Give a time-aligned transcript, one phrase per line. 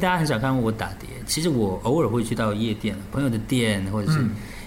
[0.00, 4.18] 大家很少看过我打碟，其实我偶尔会去到夜店、朋友的店，或者是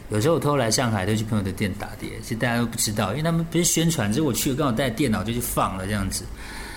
[0.10, 2.10] 有时候我偷偷来上海，都去朋友的店打碟。
[2.22, 6.24] 其实大家都不知道，因为他们不是宣传，只是我去了刚好带电脑就去放了这样子。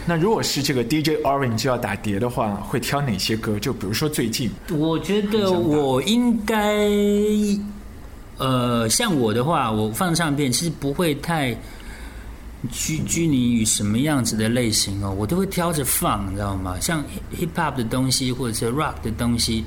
[0.07, 3.59] 那如果是这个 DJ Orange 要打碟的话，会挑哪些歌？
[3.59, 6.87] 就比如说最近，我觉得我应该，
[8.39, 11.57] 呃，像我的话，我放唱片其实不会太。
[12.69, 16.79] 拘拘泥于什么样子的类型哦，我都会挑着放，你知道吗？
[16.81, 17.05] 像
[17.37, 19.65] hip hop 的东西，或者是 rock 的东西，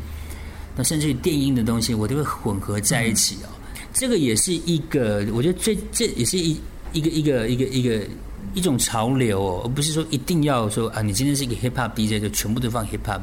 [0.75, 3.49] 那甚至于电音的东西，我都会混合在一起哦。
[3.93, 6.59] 这个也是一个，我觉得最这也是一
[6.93, 8.05] 一个一个一个一个
[8.53, 13.21] 一种潮流哦，而不是说一定要说啊，你今天是一个 hip hop DJ 就全部都放 hip hop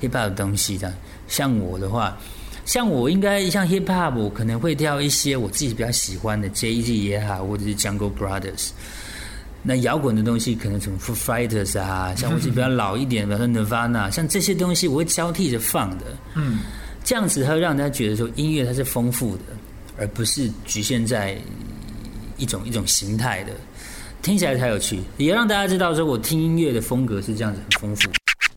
[0.00, 0.94] hip hop 的东西的。
[1.28, 2.16] 像我的话。
[2.66, 8.70] 像我应该像 hip hop，我可能会挑一些我自己比较喜欢的 Jay Z 也好，或者是 Jungle Brothers。
[9.62, 16.04] 那摇滚的东西可能什么 Foo Fighters 啊，像我是比较老一点，比如说 Nirvana，像这些东西我会交替着放的。
[16.34, 16.58] 嗯，
[17.04, 19.42] 这样子会让大家觉得说音乐它是丰富的，
[19.96, 21.38] 而不是局限在
[22.36, 23.52] 一种一种形态的，
[24.22, 28.10] 听起来才有趣，也让大家知道说我听音乐的风格是这样子很丰富。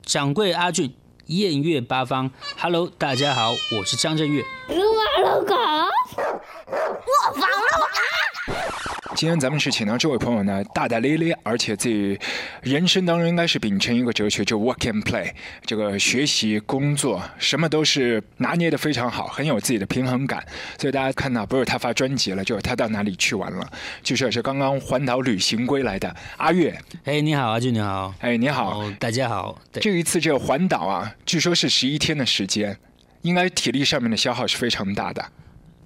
[0.04, 0.92] 掌柜阿俊。
[1.30, 4.44] 艳月八方，Hello，大家好，我是张震岳。
[4.70, 8.89] 撸啊撸狗，我防了啊！
[9.16, 12.18] 今天咱们是请到这位朋友呢，大大咧咧，而且自己
[12.62, 15.32] 人生当中应该是秉承一个哲学，就 work and play，
[15.66, 20.46] 这个学习工作什么都是拿捏的非常好，很有自己的平衡感。
[20.78, 23.68] 所以大家看到不是他发专辑了，就是他到哪里去玩了，
[24.04, 26.80] 就是是刚刚环岛旅行归来的阿月。
[27.06, 28.14] 哎，你好，阿俊，你好。
[28.20, 29.60] 哎，你好，大家好。
[29.74, 32.78] 这一次这个环岛啊，据说是十一天的时间，
[33.24, 35.26] 应该体力上面的消耗是非常大的。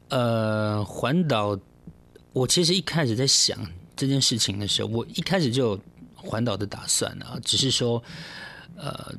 [0.09, 1.57] 呃，环岛。
[2.33, 3.57] 我其实一开始在想
[3.95, 5.79] 这件事情的时候，我一开始就有
[6.15, 8.01] 环岛的打算啊，只是说，
[8.75, 9.13] 呃，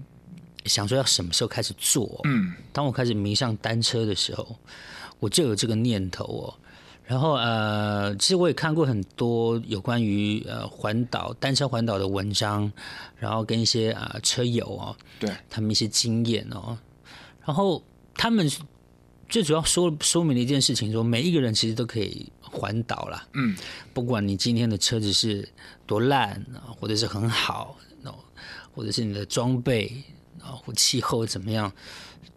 [0.66, 2.20] 想说要什么时候开始做。
[2.24, 4.56] 嗯，当我开始迷上单车的时候，
[5.20, 6.54] 我就有这个念头哦。
[7.04, 12.72] 然后呃，其实我也看过很多有关于呃环岛单车环岛的文章，
[13.16, 16.76] 然后跟一些啊车友哦，对他们一些经验哦，
[17.44, 17.80] 然后
[18.14, 18.50] 他们
[19.28, 22.32] 最主要说说明了一件事情，说每一个人其实都可以。
[22.54, 23.56] 环岛啦，嗯，
[23.92, 25.46] 不管你今天的车子是
[25.86, 28.14] 多烂啊，或者是很好，哦，
[28.72, 29.92] 或者是你的装备
[30.40, 31.70] 啊，或气候怎么样，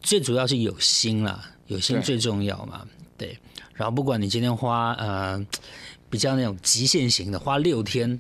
[0.01, 2.85] 最主要是有心啦，有心最重要嘛，
[3.15, 3.37] 对。
[3.75, 5.45] 然后不管你今天花呃
[6.09, 8.19] 比较那种极限型的，花六天，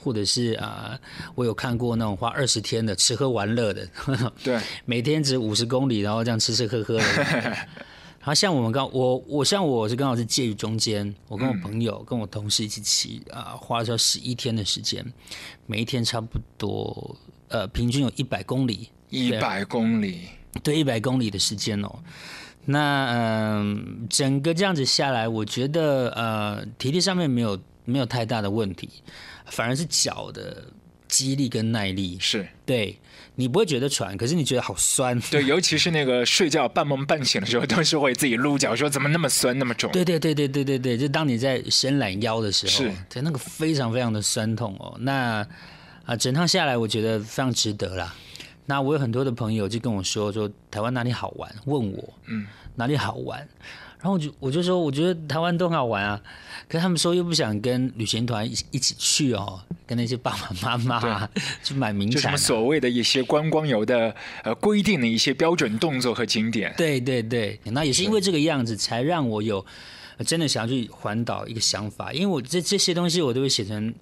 [0.00, 0.98] 或者是啊，
[1.36, 3.88] 我有看过那种花二十天的吃喝玩乐的，
[4.42, 7.04] 对，每天只五十公里，然后这样吃吃喝喝的。
[8.28, 15.02] 然后像我们刚我我像我是刚好是介于中间，我跟我朋友跟我同事一起骑啊，花了十一天的时间，
[15.64, 17.16] 每一天差不多
[17.48, 20.28] 呃平均有一百公里，一百公里，
[20.62, 21.90] 对，一百公里的时间哦。
[22.66, 28.90] 那嗯，整个这样子下来，我觉得呃体力上面没有没有太大的问题，
[29.46, 30.64] 反而是脚的。
[31.08, 32.94] 肌力跟耐力是对，
[33.40, 35.16] 你不会觉得喘，可是你觉得好酸。
[35.30, 39.92] 对，尤其是那个睡觉半梦半醒的时候， 都是会自己撸脚，说怎么那么酸，那么肿。
[39.92, 44.96] 对对对对对对对，就当你在伸懒腰的时候，是，对，那个非常非常的酸痛哦。
[44.98, 45.46] 那
[46.04, 48.12] 啊，整趟下来，我觉得非常值得啦。
[48.66, 52.44] 那我有很多的朋友就跟我说，说台湾哪里好玩，问我，嗯，
[52.74, 53.48] 哪里好玩。
[54.00, 56.20] 然后我就我就说，我觉得台湾都很好玩啊，
[56.68, 61.28] 可是他们说又不想跟旅行团一一起去哦，跟那些爸爸妈妈
[61.64, 64.14] 去买名产，就什么所谓的一些观光游的
[64.44, 66.72] 呃规定的一些标准动作和景点。
[66.76, 69.66] 对对对，那也是因为这个样子，才让我有
[70.24, 73.92] 真的想要去环岛一个想法，因为我这这些东西我都会写成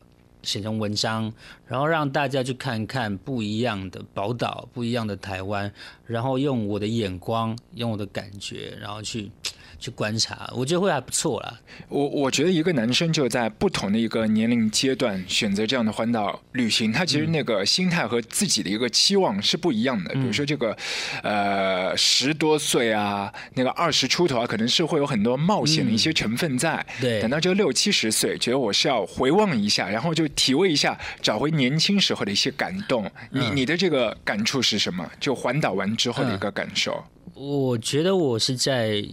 [0.43, 1.33] 写成文章，
[1.67, 5.73] 然后让大家去看看不一样的宝岛，不一样的台湾，
[6.05, 9.31] 然后用我的眼光，用我的感觉，然后去。
[9.79, 11.61] 去观察，我觉得会还不错啦。
[11.89, 20.13] 我我觉得一个男生就在不同的一个年龄阶段选择这样的环岛旅行，他其实那个心态和自己的一个期望是不一样的。
[20.15, 20.77] 比如说这个，
[21.23, 26.85] 呃，十多岁啊，那个二十出头啊，可能是会有很多冒险的一些成分在。
[27.01, 27.21] 对。
[27.21, 33.11] 等到这六七十岁，觉得我是要回望一下，然后就体味一下，找回年轻时候的一些感动。
[33.31, 35.09] 你你的这个感触是什么？
[35.21, 37.05] 就环岛完之后的一个感受？
[37.35, 39.05] 我觉得我是在。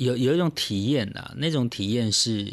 [0.00, 2.50] 有有一种体验呐，那种体验是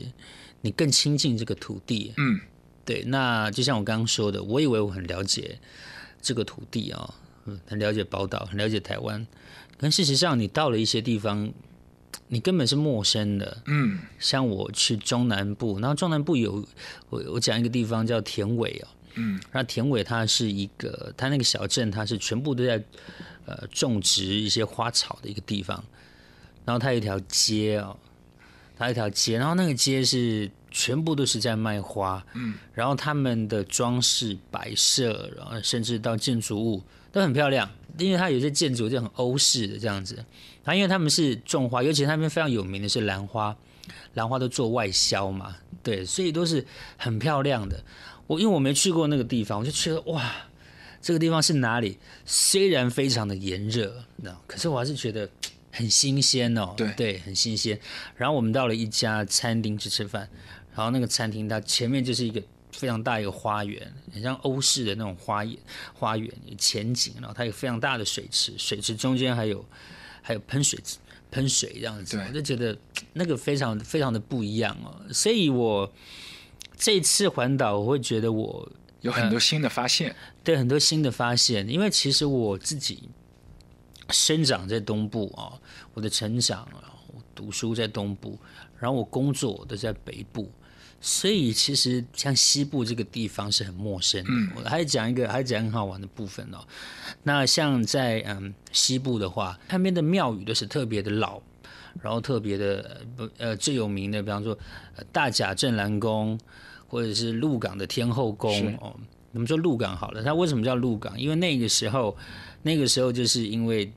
[0.61, 2.13] 你更亲近这个土地。
[2.17, 2.41] 嗯，
[2.83, 3.03] 对。
[3.05, 5.57] 那就像我刚刚说的，我以为我很了解
[6.21, 7.15] 这个土地啊，
[7.45, 9.25] 嗯，很了解宝岛，很了解台湾。
[9.77, 11.49] 但事实上，你到了一些地方，
[12.27, 13.63] 你根本是陌生的。
[13.67, 16.67] 嗯，像我去中南部，然后中南部有
[17.09, 18.87] 我我讲一个地方叫田尾哦。
[19.15, 22.83] 嗯，然后田尾它是一个，它那个小镇它是全部都在
[23.45, 25.81] 呃种植一些花草的一个地方，
[26.67, 27.95] 然后它有一条街哦，
[28.77, 40.15] 它有一条街，然后那个街是全部都是在卖花，嗯，然后他们的装饰摆设，然后甚至到建筑物都很漂亮，因为它有些建筑就很欧式的这样子，
[40.65, 43.55] 然后因为他们是种花，尤其那边非常有名的是兰花，
[44.15, 46.65] 兰花都做外销嘛，对，所以都是
[46.97, 47.81] 很漂亮的。
[48.27, 50.29] 我因为我没去过那个地方，我就觉得哇，
[51.01, 51.97] 这个地方是哪里？
[52.25, 55.29] 虽然非常的炎热，那可是我还是觉得
[55.71, 56.73] 很新鲜哦。
[56.77, 57.79] 对对，很新鲜。
[58.15, 60.29] 然后我们到了一家餐厅去吃饭，
[60.75, 62.41] 然后那个餐厅它前面就是一个
[62.71, 65.57] 非常大一个花园，很像欧式的那种花园
[65.93, 69.65] 花园前景，然后它有非常大的水池，水池中间还有
[70.21, 70.79] 还有喷水
[71.29, 72.77] 喷水这样子，我就觉得
[73.13, 74.95] 那个非常非常的不一样哦。
[75.11, 75.91] 所以我
[76.77, 78.71] 这次环岛，我会觉得我
[79.01, 80.15] 有很多新的发现。
[80.43, 83.09] 对很多新的发现，因为其实我自己
[84.09, 85.53] 生长在东部啊，
[85.93, 88.37] 我的成长啊，我读书在东部，
[88.79, 90.49] 然后我工作都在北部，
[91.01, 94.29] 所以其实像西部这个地方是很陌生的。
[94.31, 96.57] 嗯我还讲一个，还讲很好玩的部分哦。
[97.23, 101.41] 那像在嗯西部的话，那边的庙宇都是特别的老，
[102.01, 104.57] 然后特别的呃不呃最有名的，比方说、
[104.95, 106.39] 呃大甲镇澜宫，
[106.87, 108.95] 或者是鹿港的天后宫哦。
[109.33, 111.19] 我们说鹿港好了，它为什么叫鹿港？
[111.19, 112.17] 因为那个时候，
[112.63, 113.91] 那个时候就是因为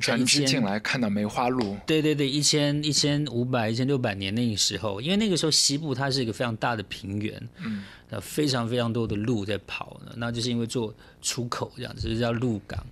[0.00, 12.84] 船只进千来看到梅花鹿，对对对，一千一千五百一千六百年那个时候，因为那个时候西部它是一个非常大的平原，嗯，呃，非常非常多的鹿在跑呢，那就是因为做出口这样子，就叫鹿港。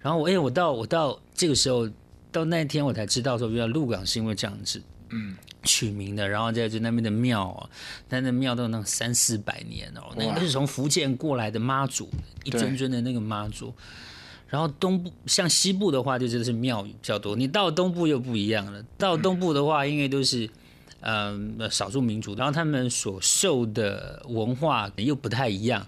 [0.00, 1.88] 然后我哎，我到我到这个时候，
[2.32, 7.70] 到那天我才知道说，原来鹿港是因为这样子，嗯，取名的，然后在就那边的庙哦，
[8.08, 12.10] 那那庙都有那三四百年哦，那个是从福建过来的妈祖，
[12.42, 13.72] 一尊尊的那个妈祖。
[14.52, 17.34] 然后东部像西部的话，就真的是庙宇比较多。
[17.34, 20.46] 你到东部又不一样了，到东部的话，因为都是
[21.00, 25.86] 嗯、少数民族，然后他们所受的文化又不太一样。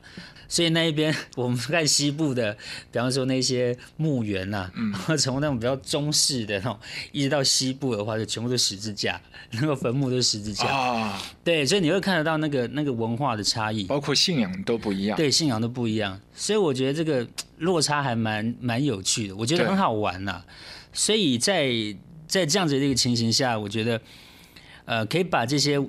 [0.54, 2.56] 所以那一边我们看西部的，
[2.92, 4.70] 比方说那些墓园呐、
[5.08, 6.78] 啊， 从那种比较中式的那种，
[7.10, 9.20] 一直到西部的话，就全部都十字架，
[9.50, 10.66] 那个坟墓都是十字架。
[10.68, 15.16] 啊，对，所以你会看得到那个那个文化的差异，包括信仰都不一样。
[15.16, 17.26] 对信仰都不一样，所以我觉得这个
[17.58, 20.40] 落差还蛮蛮有趣的，我觉得很好玩呐、
[20.92, 21.68] 所以在
[22.28, 24.00] 在这样子的一个情形下，我觉得
[24.84, 25.80] 呃可以把这些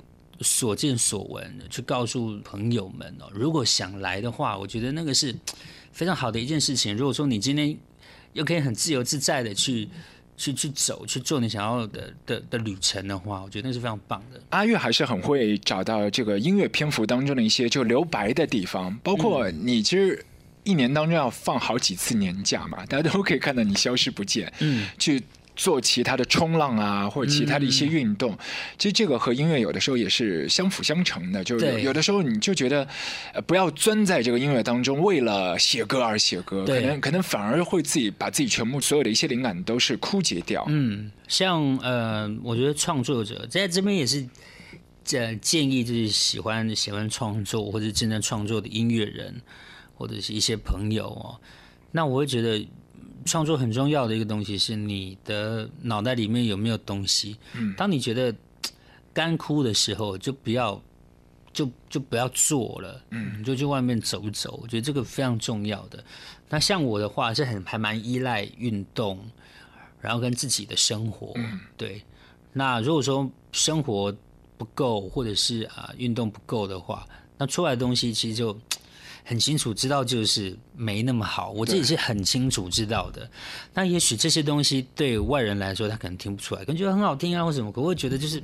[0.42, 3.30] 所见所闻去告诉朋友们哦。
[3.34, 5.36] 如果想来的话，我觉得那个是
[5.92, 6.96] 非常好的一件事情。
[6.96, 7.78] 如果说你今天
[8.34, 9.88] 又可以很自由自在的去
[10.38, 14.42] 去去走去做你想要的的的旅程的话，我觉得那是非常棒的。
[14.50, 20.26] 阿月还是很会找到这个音乐篇幅当中的一些就留白的地方，包括你其实
[20.66, 25.24] 一年当中要放好几次年假嘛，大家都可以看到你消失不见，嗯，去
[25.56, 28.38] 做其他的冲浪啊，或者其他的一些运动。
[28.78, 32.88] 其实这个和音乐有的时候也是相辅相成的，就是有的时候你就觉得，
[33.34, 40.66] 呃，不要钻在这个音乐当中，为了写歌而写歌，可能可能反而会自己把自己全部所有的一些灵感都是枯竭掉。
[40.68, 44.28] 嗯，像呃，我觉得创作者在这边也是，
[45.14, 49.42] 呃，建议就是喜欢喜欢创作或者正在创作的音乐人，
[49.96, 51.40] 或者是一些朋友哦。
[51.92, 52.68] 那我会觉得，
[53.26, 57.38] 创作很重要的一个东西是你的脑袋里面有没有东西。
[57.54, 58.34] 嗯当你觉得
[59.14, 60.82] 干枯的时候，就不要
[61.52, 64.60] 就就不要做了，嗯你就去外面走走。
[64.62, 66.04] 我觉得这个非常重要的。
[66.50, 69.20] 那像我的话是很还蛮依赖运动，
[70.00, 72.02] 然后跟自己的生活，嗯对。
[72.54, 74.16] 那如果说生活
[74.58, 77.08] 不够，或者是啊、运动不够的话，
[77.38, 78.60] 那出来的东西其实就嘖
[79.28, 83.28] 很清楚知道就是没那么好，我自己是很清楚知道的。
[83.74, 88.42] 那也许这些东西对外人来说，他可能听不出来，可能觉得很好听啊或什么，可我会觉得就是，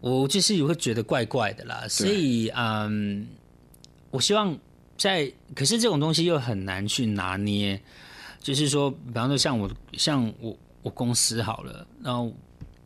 [0.00, 1.86] 我就是也会觉得怪怪的啦。
[1.86, 3.28] 所以嗯，
[4.10, 4.58] 我希望
[4.96, 7.78] 在，可是这种东西又很难去拿捏，
[8.40, 12.32] 就是说，比方说像我像我我公司好了，然后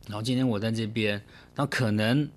[0.09, 1.13] 然后今天我在这边，
[1.55, 2.29] 然后可能。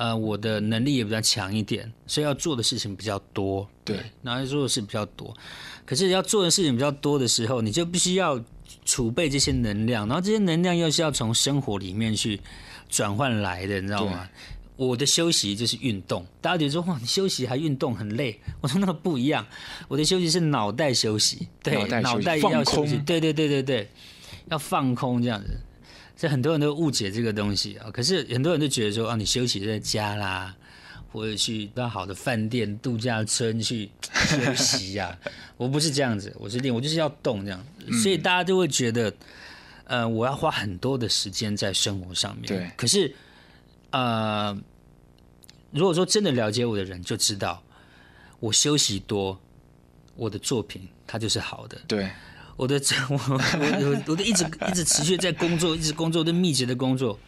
[0.00, 3.68] 呃，我的能力也比较强一点，所以要做的事情比较多。
[3.84, 5.36] 对，然后做的事比较多。
[5.84, 8.42] 可是要做的事情比较多的时候，你就必须要
[8.86, 12.40] 储备这些能量，然后这些能量又是要从生活里面去
[12.88, 14.26] 转换来的，你知道吗？
[14.76, 19.46] 我的休息就是运动，大家觉得说哇，你休息还运动很累，我说那个不一样，
[19.86, 23.90] 我的休息是脑袋休息，对，脑袋脑袋要放休息，空对对对对对，
[24.48, 25.60] 要放空这样子。
[26.20, 30.54] 这很多人都误解这个东西啊，可是很多人都觉得说啊，你休息在家啦，
[31.10, 33.88] 或者去到好的饭店、度假村去
[34.28, 35.18] 休息呀。
[35.56, 37.64] 我不是这样子，我是练，我就是要动这样，
[38.02, 39.10] 所以大家都会觉得，
[39.84, 42.46] 呃，我要花很多的时间在生活上面。
[42.46, 43.14] 对，可是，
[43.88, 44.54] 呃，
[45.70, 47.62] 如果说真的了解我的人就知道，
[48.40, 49.40] 我休息多，
[50.16, 51.80] 我的作品它就是好的。
[51.88, 52.10] 对，
[52.60, 57.18] 我的我我我都一直 一直持续在工作，一直工作，都密集的工作。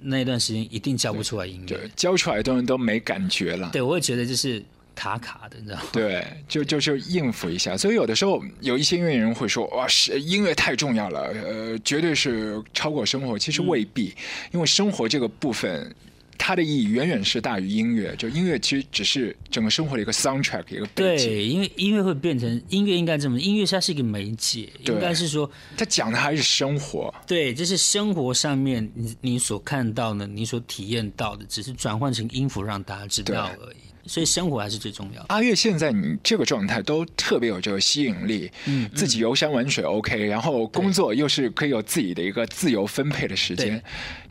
[0.00, 3.68] 那一段时间一定教不出来音乐，教出来的东西都没感觉了。
[3.72, 4.62] 对，我也觉得就是
[4.94, 5.84] 卡卡的，你知道吗？
[5.92, 7.76] 对，就就就应付一下。
[7.76, 14.14] 所以有的时候有一些音乐人会说：“哇，是音乐太重要了，呃，绝对是超过生活。”其实未必，
[14.50, 15.94] 因为生活这个部分。
[16.38, 21.26] 它的意义远远是大于音乐，就音乐其实只是整个生活的一个 soundtrack，一个背景。
[21.28, 27.12] 对，因为音乐会变成音乐应该这么，音乐它是一个媒介，应该是说它讲的还是生活。
[27.26, 33.76] 对，就是生活上面你你所看到的，你所体验到的，只是转换成音符让大家知道而已。
[34.06, 35.24] 所以生活还是最重要。
[35.28, 43.82] 阿月现在你这个状态都特别有这个吸引力，嗯，自己游山玩水 OK，然后工作又是可以有自己的一个自由分配的时间。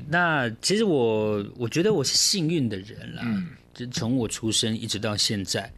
[0.09, 5.71] 那其实我我觉得我是幸运的人了，嗯，就从我出生一直到现在，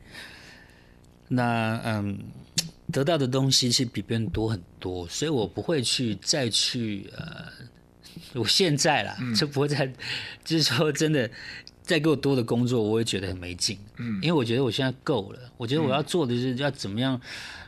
[1.30, 2.20] 那嗯，
[2.92, 7.46] 得到的东西是比别人多很多，所以我不会去再去呃，
[8.34, 9.88] 我现在啦，就不会再
[10.44, 11.30] 就是说真的。
[11.86, 13.78] 再给我多的工作，我也觉得很没劲。
[13.98, 15.40] 嗯，因为我觉得我现在够了。
[15.56, 17.20] 我觉得我要做的是要怎么样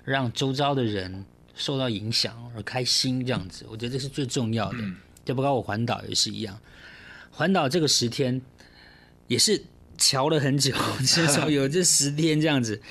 [0.03, 1.23] 让周遭的人
[1.55, 4.77] 受到影响而开心，这样子，我觉得这是最重要的。
[5.23, 6.59] 就包括我环岛也是一样，
[7.29, 8.41] 环岛这个十天
[9.27, 9.61] 也是
[9.97, 10.73] 瞧了很久，
[11.05, 12.81] 至少有这十天这样子。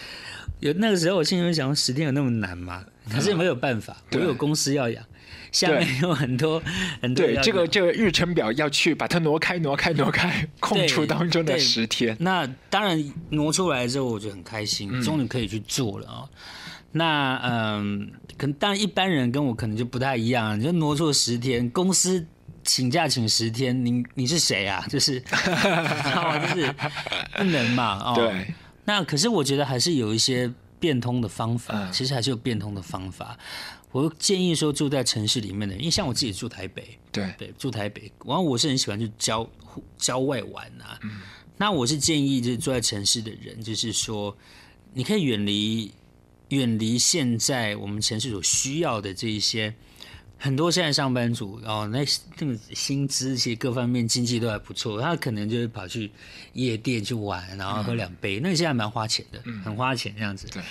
[0.60, 2.84] 有那个时候我心里想，十天有那么难吗？
[3.10, 5.04] 可是没有办法，我有公司要养。
[5.56, 6.62] 下面有很多
[7.00, 12.14] 很多对这个这个日程表要去把它挪开挪开挪开空出当中的十天。
[12.20, 16.28] 那当然挪出来之后我就很开心，终于可以去做了啊。
[16.92, 22.26] 那嗯，可能当然一般人跟我可能就不太一样，就挪出十天，公司
[22.62, 24.84] 请假请十天，你你是谁啊？
[24.90, 26.74] 就是 就是
[27.34, 28.14] 不能嘛哦。
[28.14, 28.54] 对。
[28.84, 33.38] 那可是我觉得还是有一些变通的方法，其实还是有变通的方法。
[33.92, 39.48] 我建议说住在城市里面的人，因为像我自己住台北，对对，住台北，然后我是很喜欢去郊
[39.96, 40.98] 郊外玩啊。
[41.02, 41.20] 嗯，
[41.56, 44.36] 那我是建议就是住在城市的人，就是说
[44.92, 45.90] 你可以远离
[46.50, 49.74] 远离现在我们城市所需要的这一些
[50.38, 52.04] 很多现在上班族哦，那
[52.38, 56.10] 那个薪资其实各方面经济都还不错，他可能就会跑去
[56.52, 60.46] 夜店去玩，然后喝两杯，那现在蛮花钱的，很花钱这样子。
[60.52, 60.62] 对。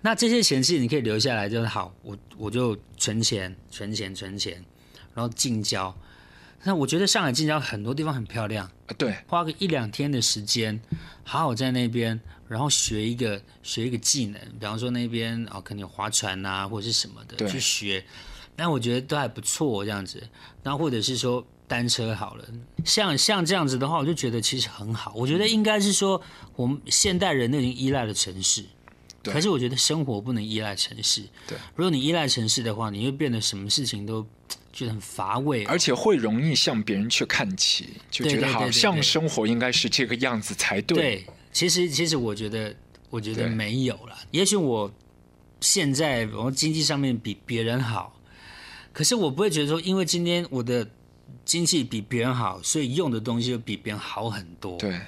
[0.00, 4.64] 那这些钱其实你可以留下来，就是好，我我就存钱、存钱、存钱，
[5.14, 5.94] 然后近郊。
[6.62, 10.80] 那我觉得上海近郊很多地方很漂亮啊，对，花个一两天的时间，
[11.22, 18.02] 好好在那边，然后学一个学一个技能，比方说那边哦，可能有划船啊，或者是什么的去学。
[18.56, 20.22] 那我觉得都还不错这样子。
[20.62, 22.44] 然后或者是说单车好了，
[22.84, 25.12] 像像这样子的话，我就觉得其实很好。
[25.14, 26.20] 我觉得应该是说，
[26.54, 28.64] 我们现代人都已经依赖了城市。
[29.22, 31.20] 可是我觉得生活不能依赖城市。
[31.48, 34.24] 对，如果你依赖城市的话，你会变得什么事情都
[34.72, 40.96] 觉得很乏味，而且会容易向别人去看齐，就觉得好像生活应该是这个样子才对。
[40.96, 42.72] 对，其实其实我觉得，
[43.10, 44.16] 我觉得没有了。
[44.30, 44.88] 也许我
[45.60, 48.15] 现在我经济上面比别人好，
[48.96, 50.88] 可是我不会觉得说，因为今天我的
[51.44, 54.78] 经济比别人好，所以用的东西就比别人好很多。
[54.78, 54.98] 对，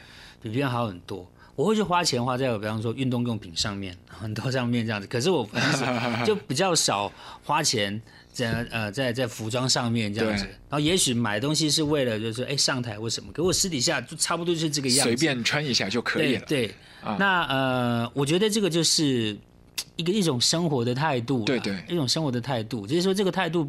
[0.42, 1.26] 比别人好很多。
[1.56, 5.06] 我会去花钱花在，比方说运动用品上面，很多上面这样子。
[5.06, 5.48] 可是我
[6.26, 7.10] 就比较少
[7.42, 7.98] 花钱
[8.30, 10.44] 在呃在在服装上面这样子。
[10.44, 16.44] 然后也许买东西是为了就是哎上台或什么，可我私底下就差不多就是这个样子，随便穿一下就可以了。
[16.46, 16.74] 对，
[17.18, 19.34] 那呃，我觉得这个就是
[19.96, 23.68] 一个一种生活的态度，对对，一种生活的态度，就是说这个态度，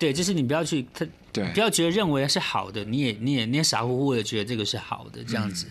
[0.00, 1.06] 对，就是你不要去他。
[1.32, 5.66] 对，不要觉得认为是好的，你也你也你也傻乎乎的觉得这个是好的这样子，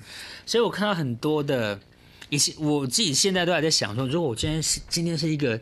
[0.46, 1.78] 所以我看到很多的，
[2.30, 5.60] 一些我自己现在都还在想说，如果我今天是今天是一个。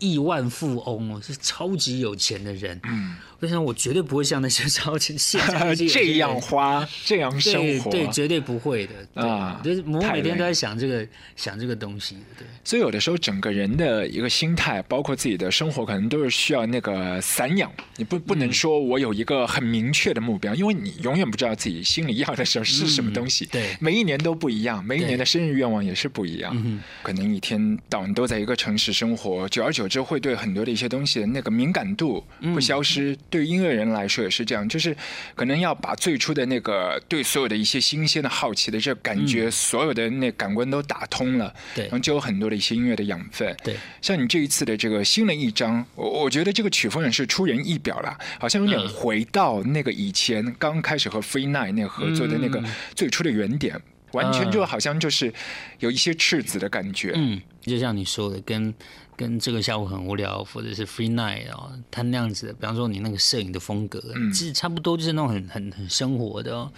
[0.00, 2.78] 亿万富翁哦，是超级有钱的人。
[2.82, 9.60] 嗯，我想我绝对不会像那些超级现在这样花，这样生活，对，绝对不会的啊！
[9.64, 12.16] 就是我每天都在想这个，想这个东西。
[12.36, 17.70] 对，所以有的时候整个人的一个心态，包括自己的生活，可能都是需要那个散养。
[17.96, 23.46] 你不不能说我有一个很明确的目标，因为你永远不知道自己心里要的是是什么东西。
[23.46, 26.80] 对，每一年都不一样，每一年的生日愿望也是不一样。
[27.02, 29.88] 可能一天到晚都在一个城市生活，久而久。
[29.88, 32.24] 之会对很多的一些东西的那个敏感度
[32.54, 33.16] 会消失。
[33.34, 34.96] 对于音乐人来说也是这样，就是
[35.34, 43.52] 可能要把最初的那个对所有的一些新鲜的好奇的这感觉，所有的那感官都打通了，对，然后就有很多的一些音乐的养分。
[43.64, 52.62] 对，像你这一次的这个新的一张，我我觉得这个曲风也是出人意表了，好像有点回到那个以前刚开始和 Free Night 那个合作的那个
[52.94, 53.82] 最初的原点。
[54.12, 55.34] 完全就好像就是
[55.80, 58.72] 有一些赤子的感觉，嗯，就像你说的，跟
[59.16, 64.02] 跟这个下午很无聊，或者是 free night 哦，他那样子的，比方说你那个摄影的风格，
[64.32, 66.72] 其实差不多就是那种很很很生活的，哦。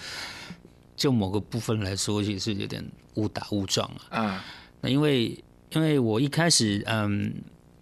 [0.97, 4.23] 就某个部分来说，其实有点误打误撞啊。
[4.23, 4.45] 啊，
[4.81, 5.39] 那因为
[5.73, 7.35] 因为我一开始嗯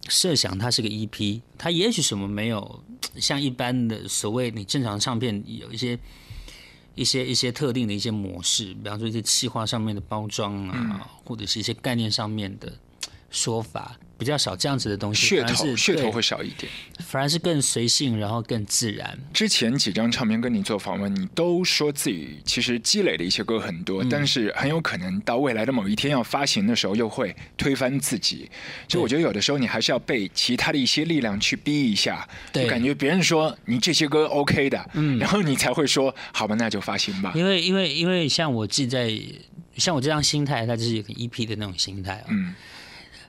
[0.08, 2.84] 设想它是个 EP，它也许什么没有
[3.16, 5.98] 像一般的所谓你正常唱片有一些。
[6.96, 12.72] 一些一些特定的一些模式，比方说一些气化上面的包装啊，或者是一些概念上面的
[13.32, 13.98] 说法。
[14.16, 19.18] 比较少这样子的东西，噱头噱头会少一点，反而是更随性，然后更自然。
[19.32, 28.48] 之前几张唱片跟你做访问，你都说自己其实积累的一些歌很多，但是很有可能到未来的某一天要发行的时候，又会推翻自己。
[28.86, 37.32] 就我觉得有的时候你还是要被其他的一些力量去逼一下，就感觉别人说你这些歌 OK 的，嗯，然后你才会说好吧，那就发行吧。
[37.34, 39.12] 因为因为因为像我自己在
[39.76, 42.54] 像我这样心态，它就是一个 EP 的那种心态啊，嗯。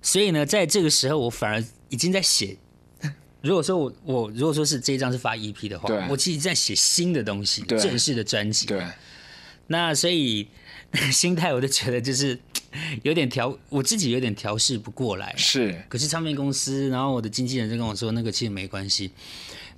[0.05, 2.55] 所以呢，在这个时候，我反而已经在写。
[3.41, 8.67] 如果说我我如果说是这一张是发 EP 的话，我其实在写新的东西，正式的专辑。
[8.67, 8.85] 对。
[9.67, 10.47] 那所以
[11.11, 12.37] 心态，我就觉得就是
[13.01, 15.33] 有点调，我自己有点调试不过来。
[15.35, 15.83] 是。
[15.89, 19.09] 可是唱片公司，然后我的经纪人就跟我说，那个其实没关系。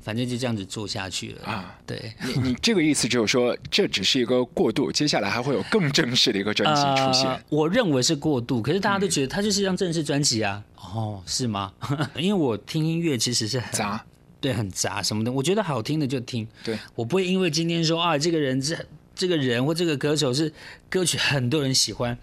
[0.08, 1.78] 反正就这样子做下去了啊！
[1.86, 7.44] 对你，你这个意思就是说，这只是一个过渡，接下来还会有更正式的一个专辑出现。
[7.50, 10.64] 我认为是过渡，可是大家都觉得它就是一张正式专辑啊！
[10.78, 11.74] 哦，是吗？
[12.16, 14.02] 因为我听音乐其实是很杂，
[14.40, 15.32] 对，很杂什么的。
[15.34, 18.78] 我觉得好听的就听，对我不会因为今天说啊，这个人这
[19.14, 20.54] 这个人或这个歌手是
[20.90, 22.18] 歌曲很多人喜欢，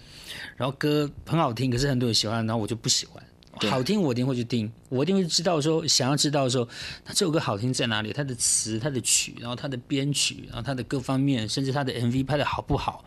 [0.57, 3.23] 然后歌很好听，可是很多人喜欢，然后我就不喜欢。
[3.69, 6.69] 好听，我一定会去听，我一定会知道说，想要知道说，
[7.05, 13.05] 他这首歌好听在哪里，他的词、他的曲，然后他的编曲，然后他的各方面，甚至他的 MV 拍的好不好，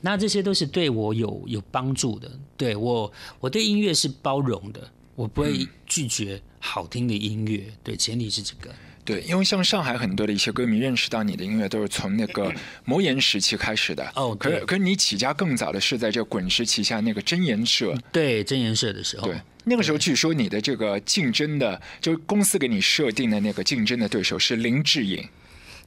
[0.00, 2.30] 那这些都是对我有有帮助的。
[2.56, 7.64] 对我，我对音乐是包容的，我不会拒绝好听的音乐。
[7.82, 8.70] 对，前提是这个。
[9.02, 12.52] 对，因为像上海很多的一些歌迷认识到你的音乐，都是从那个
[12.84, 14.06] 魔岩时期开始的。
[14.14, 17.96] 哦，可是可是你起家更早的是在这滚石旗下那个真言社。
[18.12, 19.26] 对，真言社的时候。
[19.26, 25.28] 对，那个时候据说你的这个竞争的，就是公司给你设定的那个竞争的对手是林志颖。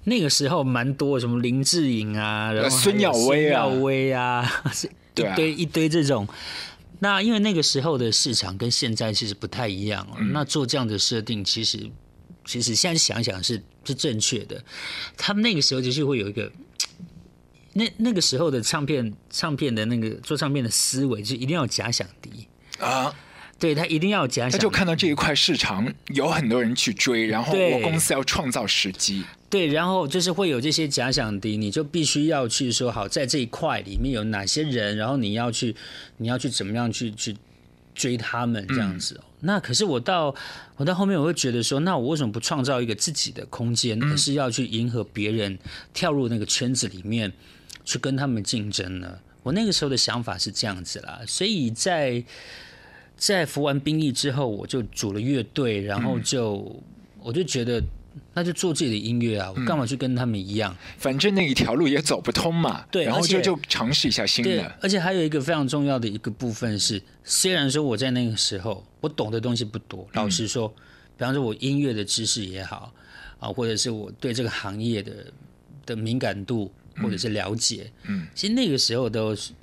[0.05, 4.63] 那个时候蛮多，什么林志颖啊，然后孙耀威啊，孙耀威啊，
[5.15, 6.27] 一堆一堆这种。
[6.99, 11.89] 那因为那个时候的市场跟现在其实不太一样，那做这样的设定其实。
[12.45, 14.61] 其实现在想想是是正确的，
[15.15, 16.51] 他们那个时候就是会有一个，
[17.71, 22.45] 那那个时候的唱片唱片的那个做唱片的思维，就一定要假想敌
[22.79, 23.15] 啊，
[23.63, 35.73] 对他一定要假想，他就看到这一块市场有很多人去追，然后我公司要创造时机，对，然后就是会有这些假想敌，你就必须要去说好，在这一块里面有哪些人，然后你要去
[36.17, 37.37] 你要去怎么样去去。
[37.95, 40.33] 追他们这样子哦，那可是我到
[40.77, 45.59] 我到后面我会觉得说，那我为什么不创造一个自己的空间，而是要去迎合别人，
[45.93, 47.31] 跳入那个圈子里面
[47.85, 49.19] 去跟他们竞争呢？
[49.43, 52.23] 我那个时候的想法是这样子啦，所以在
[53.17, 56.81] 在服完兵役之后，我就组了乐队，然后就
[57.21, 57.83] 我就觉得。
[58.35, 59.51] 那就做自己的音乐啊！
[59.55, 60.75] 我干嘛去跟他们一样？
[60.97, 62.85] 反正那一条路也走不通嘛。
[62.91, 64.71] 对，然后就就尝试一下新的。
[64.81, 70.67] 而且还有一个非常重要的一个部分是，虽然说我在那个时候我懂的东西不多，老实说，
[71.17, 72.93] 比方说我音乐的知识也好
[73.39, 75.11] 啊，或者是我对这个行业的
[75.85, 76.71] 的敏感度
[77.01, 79.53] 或者是了解，嗯，其实那个时候都是。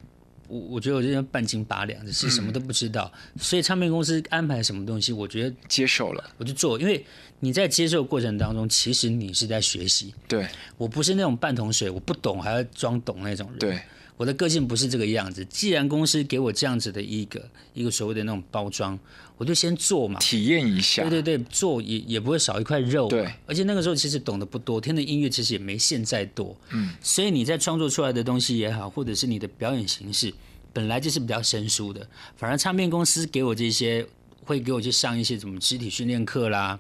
[0.51, 6.79] 我我觉得我这人半斤八两，是什么都不知道，所以唱片公司安排什么东西，我觉得接受了，我就做。
[6.81, 7.05] 因为
[7.39, 10.13] 你在接受过程当中，其实你是在学习。
[10.27, 13.59] 对，我不是那种半桶水，我不懂还要装懂那种人。
[13.59, 13.81] 对。
[14.21, 15.43] 我的个性不是这个样子。
[15.47, 18.99] 既然公司给我这样子的一个一个所谓的那种包装，
[19.39, 21.09] 我就先做嘛，体验一下。
[21.09, 23.09] 对对对，做也也不会少一块肉。
[23.09, 26.55] 对，而且那个时候其实懂得不多，听的音乐其实也没现在多。
[26.69, 30.31] 嗯，所以你在创作出来的东西也好，或者是你的表演形式，
[30.75, 32.07] 本来就是比较生疏的。
[32.37, 34.07] 反而唱片公司给我这些，
[34.45, 36.79] 会给我去上一些什么肢体训练课啦，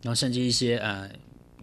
[0.00, 1.10] 然后甚至一些呃。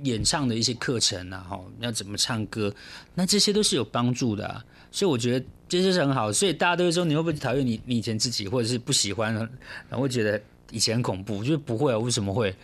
[0.03, 2.73] 演唱的一些课程啊，哈，要怎么唱歌，
[3.15, 9.49] 那这些都是有帮助的，啊，所以我觉得这些是很好，所以大家都会说你会不会讨厌你你以前自己，或者是不喜欢，然
[9.91, 12.55] 后会觉得以前很恐怖，我觉得不会啊，为什么会？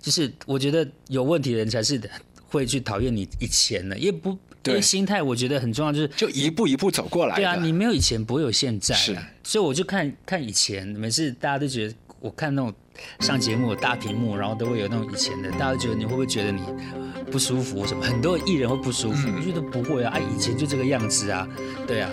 [0.00, 2.00] 就是我觉得有问题的人才是
[2.48, 4.30] 会去讨厌你以前的，因为不，
[4.66, 7.36] 因为心态我觉得很重要，就是就一步一步走过来。
[7.36, 12.72] 对啊，你没有以前不会有现在，是，所以我就看看以前，每次大家都觉得我看那种
[13.20, 16.62] 上节目大屏幕，然后都会有那种以前的，大家觉得你会不会觉得你
[17.30, 18.02] 不舒服什么？
[18.04, 21.48] 很多艺人会不舒服，我觉得不会啊，啊，以前就这个样子啊，
[21.86, 22.10] 对啊。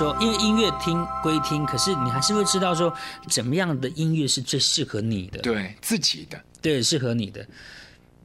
[0.00, 2.90] 说，因为音乐听归听，可是你还是会知道说，
[3.28, 7.46] 怎么样的音乐是最适合你的，对自己的，对适合你的。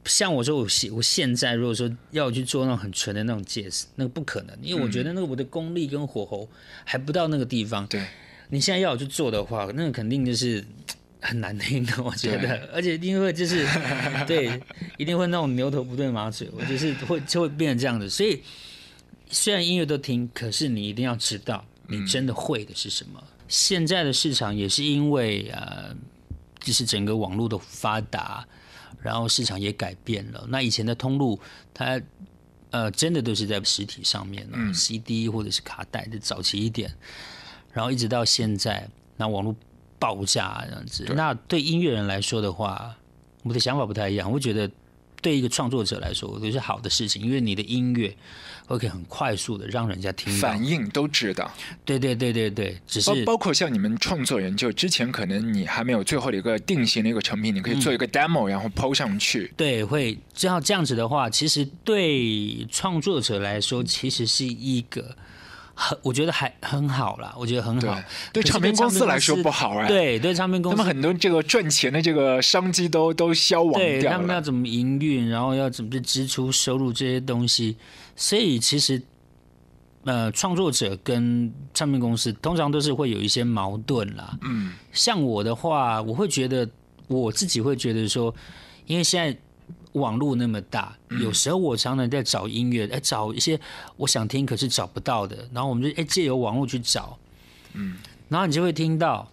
[0.06, 6.48] 像我说，我现我现在如果说要去做那种很纯的那种戒指，那个不可能，因为我觉得那个我的功力跟火候
[6.82, 7.86] 还不到那个地方。
[7.88, 8.02] 对，
[8.48, 10.64] 你现在要我去做的话，那个肯定就是
[11.20, 13.66] 很难听的，我觉得，而且一定会就是
[14.26, 14.58] 对，
[14.96, 18.42] 一定会那种牛头不对马嘴，我就是会就会变成这样子，所以。
[19.28, 23.22] 虽然音乐都听，可是你一定要知道，你真的会的是什么。
[23.48, 25.94] 现在的市场也是因为呃，
[26.60, 28.46] 就是整个网络的发达，
[29.02, 30.46] 然后市场也改变了。
[30.48, 31.38] 那以前的通路，
[31.74, 32.00] 它
[32.70, 36.92] 呃真的都是在实体上面了，CD 或者是卡带的早期一点，
[37.72, 39.54] 然后一直到现在，那网络
[39.98, 41.04] 爆炸这样子。
[41.14, 42.96] 那对音乐人来说的话，
[43.42, 44.70] 我的想法不太一样，我觉得。
[45.26, 48.14] 对一个创作者来说，我觉得是好的事情，因为你的音乐
[48.68, 51.52] 会可以很快速的让人家听到反应都知道。
[51.84, 59.52] 对对对对对，只包是包括像你们创作人，就之前可能你还没有最后的一个定型的一个成品，你可以做一个 demo，、然后 PO 上去。
[59.56, 65.16] 对会这样这样子的话，其实对创作者来说，其实是一个
[65.78, 74.46] 很我觉得还很好啦，我觉得很好。，对唱片公司来说不好哎。，对对，唱片公司他们很多这个赚钱的这个商机都都消亡掉对他们要。
[74.46, 77.76] 怎么营运，然后要怎么去支出、收入这些东西，
[78.14, 79.02] 所以其实
[80.04, 84.38] 呃，创作者跟唱片公司通常都是会有一些矛盾啦。
[84.42, 86.68] 嗯，像我的话，我会觉得
[87.08, 88.32] 我自己会觉得说，
[88.86, 89.36] 因为现在
[89.96, 93.58] 网络那么大，嗯有时候我常常在找音乐，哎，找一些
[93.96, 97.18] 我想听可是找不到的，然后我们就哎借由网络去找，
[97.74, 97.96] 嗯，
[98.28, 99.30] 然后你就会听到。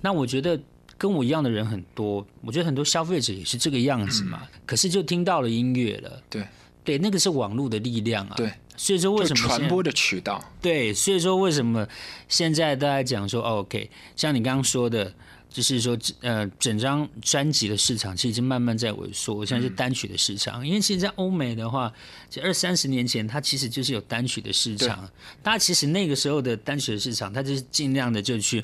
[0.00, 0.58] 那我觉得
[0.98, 4.42] 跟我一样的人很多，我觉得很多消费者也是这个样子嘛。
[4.64, 6.48] 可是就听到了音乐了，嗯对
[6.84, 8.34] 对，那个是网络的力量啊。
[8.36, 10.40] 对，所以说为什么传播的渠道。
[10.62, 11.84] 对，所以说为什么
[12.28, 15.12] 现在大家讲说、哦、，OK，像你刚刚说的，
[15.56, 20.66] 就是说呃，整张专辑的市场其实慢慢在萎缩，像是单曲的市场。
[20.66, 21.90] 因为其实，在欧美的话，
[22.28, 25.10] 这二三十年前，它其实就是有单曲的市场。
[25.42, 28.62] 大家其实那个时候的单曲的市场，它就是尽量的就去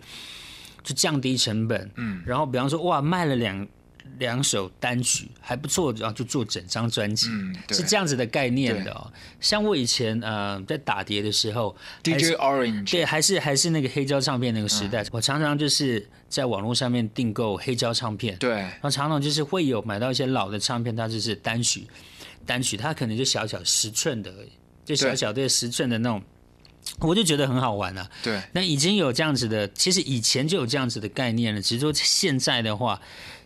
[0.83, 3.67] 就降低成本，嗯，然后比方说哇，卖了两
[4.19, 7.29] 两首单曲还不错，然后就做整张专辑。
[7.31, 21.87] 嗯，是这样子的概念的哦，像我以前呃在打碟的时候 DJ Orange，对，还是还是那个黑胶唱片那个时代，我常常就是在网络上面订购黑胶唱片，对，然后常常就是会有买到一些老的唱片，它就是单曲，
[22.47, 24.51] 单曲它可能就小小十寸的而已，
[24.85, 26.23] 就小小的十寸的那种，
[27.01, 28.09] 我就觉得很好玩啊。
[28.23, 33.01] 对，那已经有这样子的，其实以前就有这样子的概念了，只是说现在的话，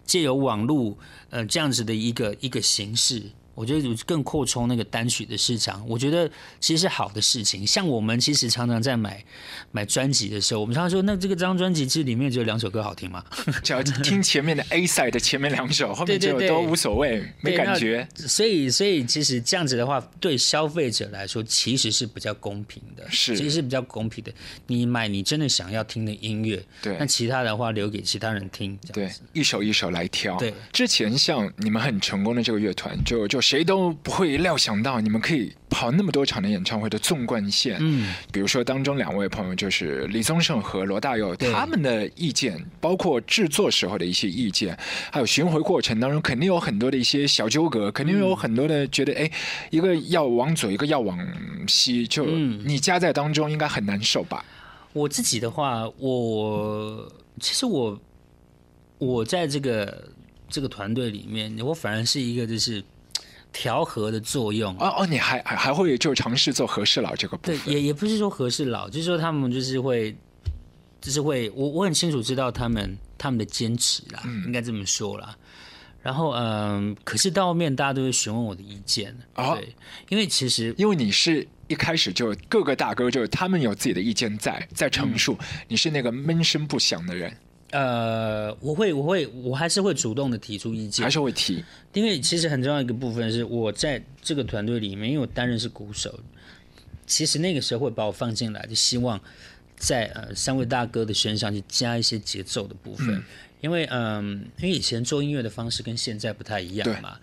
[0.06, 0.96] 借由网络
[1.30, 3.22] 呃这样子的一个一个形式。
[3.56, 7.66] 我觉得有更扩充那个单曲的市场，我觉得其实是好的事情。
[7.66, 9.24] 像我们其实常常在买
[9.72, 13.24] 买专辑的时候，我们常常说，那这个张专辑其实里面只有两首歌好听吗？
[13.64, 18.06] 只要听前面的 A side 的前面两首，后面就都无所谓，没感觉。
[18.14, 24.30] 所以，所以其实这样子的话，对消费者来说其实是比较公平的，是其实是比较公平的。
[24.66, 30.36] 你买你真的想要听的音乐，对那其他的话留给其他人听，对。，一首一首来挑。
[30.36, 37.76] 对之前像你们很成功的这个乐团，就就谁都不会料想到你们可以跑那么多场的演唱会的纵贯线。
[37.78, 44.76] 嗯，比如说当中两位朋友就是李宗盛和罗大佑，他们的意见，包括制作时候的一些意见，
[45.12, 49.30] 还有巡回过程当中，肯定有很多的一些小纠葛，肯定有很多的觉得，哎，
[49.70, 51.16] 一个要往左，一个要往
[51.68, 54.44] 西，就嗯你夹在当中，应该很难受吧？
[54.92, 58.00] 我自己的话，我其实我
[58.98, 60.08] 我在这个
[60.48, 62.82] 这个团队里面，我反而是一个就是
[63.52, 64.74] 调和的作用。
[64.78, 70.16] 哦哦，你还还还会就尝试做和事佬这个部对，分，也也不是说和事佬，就是说他们就是会，
[71.00, 75.36] 就是会，我我很清楚知道他们他们的坚持啦，应该这么说啦。
[76.02, 79.56] 然后嗯，可是到后面大家都会询问我的意见，哦。
[79.58, 79.74] 对，
[80.08, 87.36] 因为其实因为你是一开始就各个大哥就他们有自己的意见在在陈述，嗯你是那个闷声不响的人，
[87.72, 96.20] 呃，我会我会我还是会主动的提出意见还，是会提，因为其实很重要一个部分是我在这个团队里面，因为我担任是鼓手，
[97.06, 99.20] 其实那个时候会把我放进来，就希望
[99.76, 103.20] 在呃三位大哥的身上去加一些节奏的部分，
[103.60, 107.18] 因为嗯，因为以前做音乐的方式跟现在不太一样嘛，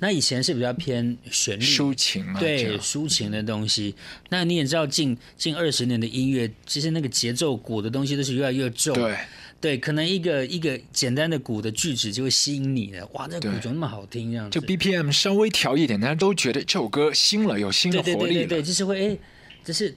[0.00, 1.64] 那以前是比较偏旋律。
[1.64, 3.94] 抒情啊，这对抒情的东西，
[4.28, 8.94] 那你也知道近近二十年的音乐，其实那个节奏鼓的东西都是越来越重。
[8.94, 9.16] 对
[9.60, 13.04] 对，可能一个一个简单的鼓的句子就会吸引你了。
[13.14, 14.30] 哇，这鼓怎么那么好听？
[14.30, 18.40] 这样子就 BPM 稍微调一点，大家都觉得这首歌新了，有新的对对活力了。
[18.42, 19.18] 对对对，就是会哎，
[19.64, 19.96] 就是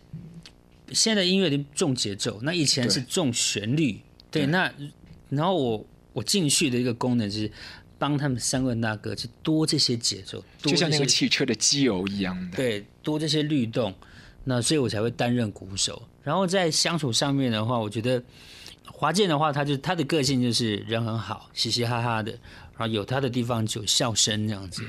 [0.91, 3.99] 现在音乐的重节奏，那以前是重旋律。
[4.31, 4.73] 对，对那
[5.29, 7.49] 然后我我进去的一个功能是
[7.99, 12.57] 帮他们三位大哥去多这些节奏，多就像那个汽车的机油一样的。
[12.57, 13.93] 对多这些律动，
[14.45, 16.01] 那所以我才会担任鼓手。
[16.23, 18.21] 然后在相处上面的话，我觉得
[18.85, 22.31] 华健的话，他就他的个性就是人很好，嘻嘻哈哈的，
[22.77, 24.83] 然后有他的地方就有笑声这样子。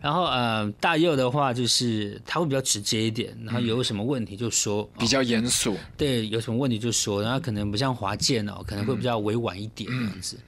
[0.00, 10.38] 然后呃，大佑的话就是他会比较直接一点，然后有什么问题就说，比较严肃，对，有什么问题就说，然后可能不像华健哦，可能会比较委婉一点这样子。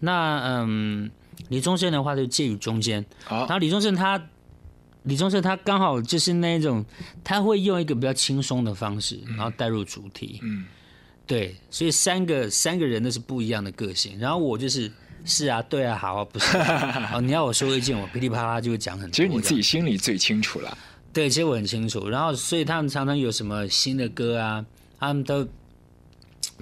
[0.00, 1.10] 那嗯，
[1.48, 4.22] 李宗盛的话就介于中间，好然后李宗盛他，
[5.04, 6.84] 李宗盛他刚好就是那种，
[7.24, 10.40] 他会用一个比较轻松的方式，然后带入主题。
[10.42, 10.66] 嗯，
[11.30, 14.18] 对，所以三个三个人都是不一样的个性。
[14.18, 14.90] 然后我就是
[15.24, 16.58] 是啊，对啊，好啊，不是
[17.14, 19.14] 哦，你要我说一件，我噼里啪啦就会讲很多。
[19.14, 20.76] 其实你自己心里最清楚了。
[21.12, 22.08] 对，其实我很清楚。
[22.08, 24.66] 然后，所以他们常常有什么新的歌啊，
[24.98, 25.46] 他们都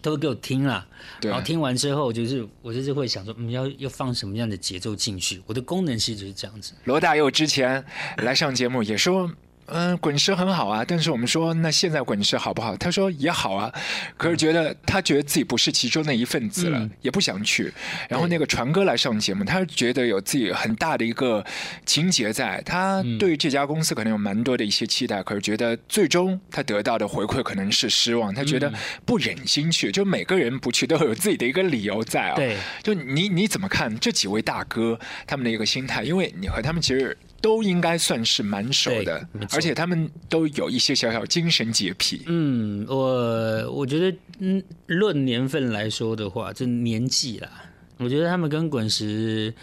[0.03, 0.87] 都会给我听啦。
[1.23, 5.41] 然后听完之后，就是我就是会想说，嗯，要要放什么样的节奏进去？
[5.47, 6.75] 我的功能其实就是这样子。
[6.85, 7.83] 罗大佑之前
[8.19, 9.33] 来上节目也说。
[9.71, 12.77] 嗯，滚石很好啊，但是我们说那现在滚石好不好？
[12.77, 13.73] 他说也好啊，
[14.17, 17.73] 可是觉得他觉得自己不是其中的一份子了，也不想去。
[18.09, 21.45] 然后那个传哥来上节目，他觉得有自己很大的一个
[21.85, 28.73] 情节在，他对这家公司可能有蛮多的一些期待，可是觉得最终他得到的回馈可能是失望，他觉得
[29.05, 29.93] 不忍心去。
[29.93, 32.35] 就每个人不去都有自己的一个理由在啊。
[32.37, 36.03] 对，就你你怎么看这几位大哥他们的一个心态？
[36.03, 37.17] 因为你和他们其实。
[37.41, 42.23] 都应该算是蛮熟的，而且他们都有一些小小精神洁癖。
[42.27, 47.49] 嗯，我我觉得，嗯，论年份来说的话，这年纪啦，
[47.99, 49.55] 我觉得他们跟滚石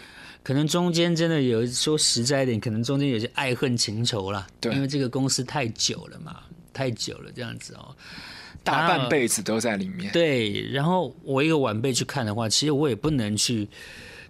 [0.42, 4.46] 可能中间真的有说实在一点，可能中间有些爱恨情仇啦。
[4.58, 6.40] 对，因为这个公司太久了嘛，
[6.72, 7.94] 太久了这样子哦，
[8.64, 10.10] 大半辈子都在里面。
[10.12, 13.68] 对，然后我一个晚辈去看的话，其实我也不能去。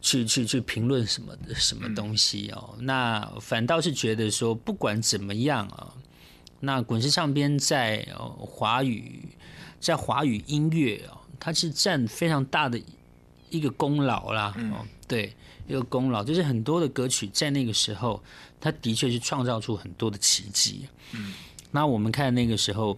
[0.07, 2.77] 去去去评论什么的什么东西哦？
[2.79, 5.93] 那反倒是觉得说，不管怎么样啊，
[6.61, 8.07] 那滚石唱片在
[8.39, 9.29] 华语
[9.81, 12.81] 在华语音乐哦，它是占非常大的
[13.51, 14.55] 一个功劳啦。
[14.73, 15.35] 哦，对，
[15.67, 18.23] 一个功劳，就是很多的歌曲在那个时候，
[18.61, 20.87] 它的确是创造出很多的奇迹。
[21.11, 21.35] 嗯，
[21.73, 22.97] 那我们看那个时候，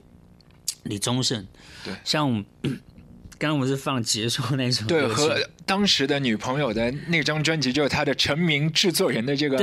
[0.83, 1.47] 李宗盛，
[1.83, 2.45] 对，像。
[3.39, 9.57] 刚刚我们是放结束那首对，和当时的女朋友的那张专辑，就是他的成名制作人的这个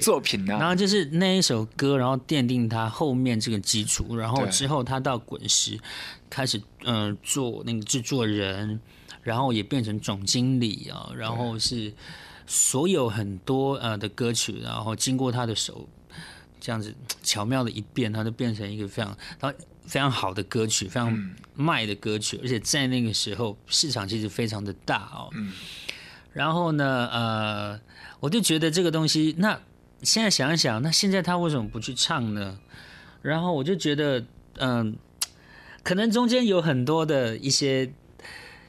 [0.00, 0.56] 作品呢。
[0.58, 4.16] 然后就是那一首歌，然后奠定他后面这个基础。
[4.16, 5.78] 然后之后他到滚石
[6.30, 8.80] 开始嗯做那个制作人，
[9.22, 11.12] 然后也变成总经理啊。
[11.14, 11.92] 然后是
[12.46, 15.86] 所有很多呃的歌曲，然后经过他的手
[16.58, 19.58] 这样子巧妙的一变，他就变成一个非常然后。
[19.90, 25.28] 非常好的歌曲，非常卖的歌曲，而且在那个时候市场其实非常的大哦。
[25.32, 25.52] 嗯，
[26.32, 27.80] 然后呢，呃，
[28.20, 29.60] 我就觉得这个东西，那
[30.02, 32.60] 现在想一想，那现在他为什么不去唱呢？
[33.20, 34.24] 然后我就觉得，
[34.58, 34.96] 嗯，
[35.82, 37.92] 可能中间有很多的一些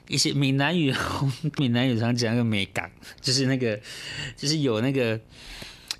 [0.07, 0.91] 一些闽南语，
[1.57, 3.79] 闽南语常讲个美感，就是那个，
[4.35, 5.19] 就是有那个。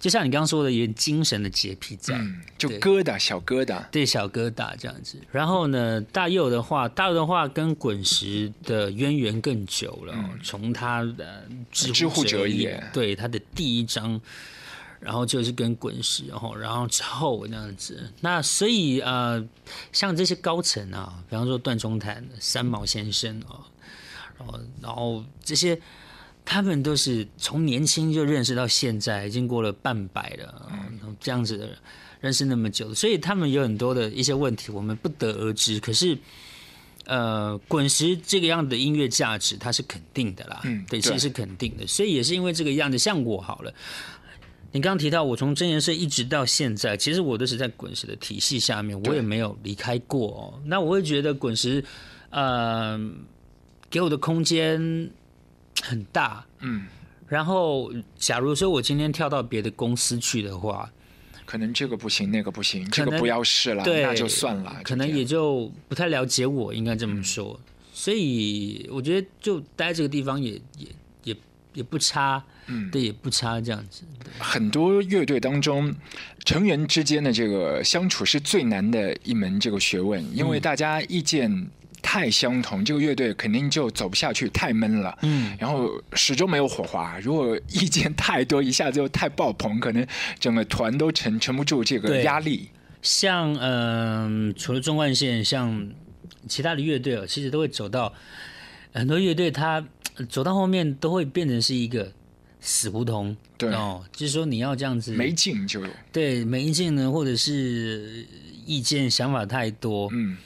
[0.01, 2.19] 就像你刚刚说的，有点精神的洁癖在，
[2.57, 5.19] 就疙瘩小疙瘩，对小疙瘩这样子。
[5.31, 14.19] 然后呢，大佑的话，大佑的话跟滚石的渊源更久了，从他的知乎者也，对他的第一章，
[14.99, 18.11] 然后就是跟滚石，然后然后之后那样子。
[18.21, 19.47] 那所以呃，
[19.91, 23.61] 像这些高层啊，比方说段中潭、三毛先生啊，
[24.39, 25.79] 然后然后这些。
[26.51, 30.69] 他们都是从年轻就认识到现在，已经过了半百了，
[31.17, 31.69] 这样子的
[32.19, 35.79] 认识那么久，所以他们有很多的一些问题，我们不得而知。
[35.79, 36.17] 可是，
[37.05, 41.87] 呃，滚石这个样的音乐价值，它是肯定的啦，嗯，对，其实是肯定的。
[41.87, 43.73] 所以也是因为这个样子，像我好了，
[44.73, 50.27] 你刚刚提到我从真言社一直到现在，其实我都是在滚石的体系下面，我也没有离开过。
[50.27, 50.61] 哦。
[50.65, 51.81] 那我会觉得滚石，
[52.29, 52.99] 呃，
[53.89, 55.09] 给我的空间。
[55.81, 56.85] 很大，嗯，
[57.27, 60.91] 然后假如说我今天跳到别的公司去的话，
[61.45, 67.59] 可能这个不行，那个不行，这个不要试了，那就算了，可能也就不太了解我，应该这么说。
[67.93, 70.87] 所以我觉得就待这个地方也也
[71.23, 71.35] 也
[71.73, 74.03] 也不差，嗯，对，也不差这样子。
[74.39, 75.93] 很多乐队当中，
[76.45, 81.69] 成员之间的这个相处是最难的一门这个学问，因为大家意见。
[82.01, 85.17] 太相同，这个乐队肯定就走不下去，太闷了。
[85.21, 87.19] 嗯，然后始终没有火花。
[87.19, 90.05] 如果意见太多，一下子又太爆棚，可能
[90.39, 92.69] 整个团都承承不住这个压力。
[93.01, 95.89] 像嗯，除了中冠线，像
[96.47, 98.13] 其他的乐队哦，其实都会走到
[98.93, 99.83] 很多乐队，它
[100.29, 102.11] 走到后面都会变成是一个
[102.59, 103.35] 死胡同。
[103.57, 108.25] 对哦，就是说你要这样子没劲就有对没劲呢，或者是
[108.65, 110.09] 意见想法太多。
[110.11, 110.37] 嗯。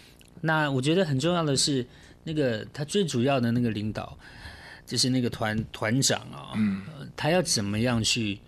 [0.45, 1.85] 那我觉得很重要的是，
[2.23, 4.17] 那个他最主要的那个领导，
[4.85, 6.83] 就是那个团团长啊，嗯，
[7.15, 8.39] 他要怎么样去，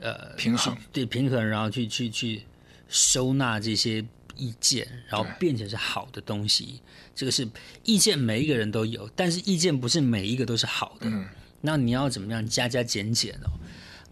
[0.00, 2.42] 呃，平衡对平衡，然后去去去
[2.88, 6.80] 收纳这些意见，然后变成是好的东西。
[7.14, 7.46] 这个是
[7.84, 11.06] 意见，每一个人都有，但是意见不是每一个都是好的。
[11.06, 11.26] 嗯，
[11.60, 13.52] 那你要怎么样加加减减哦？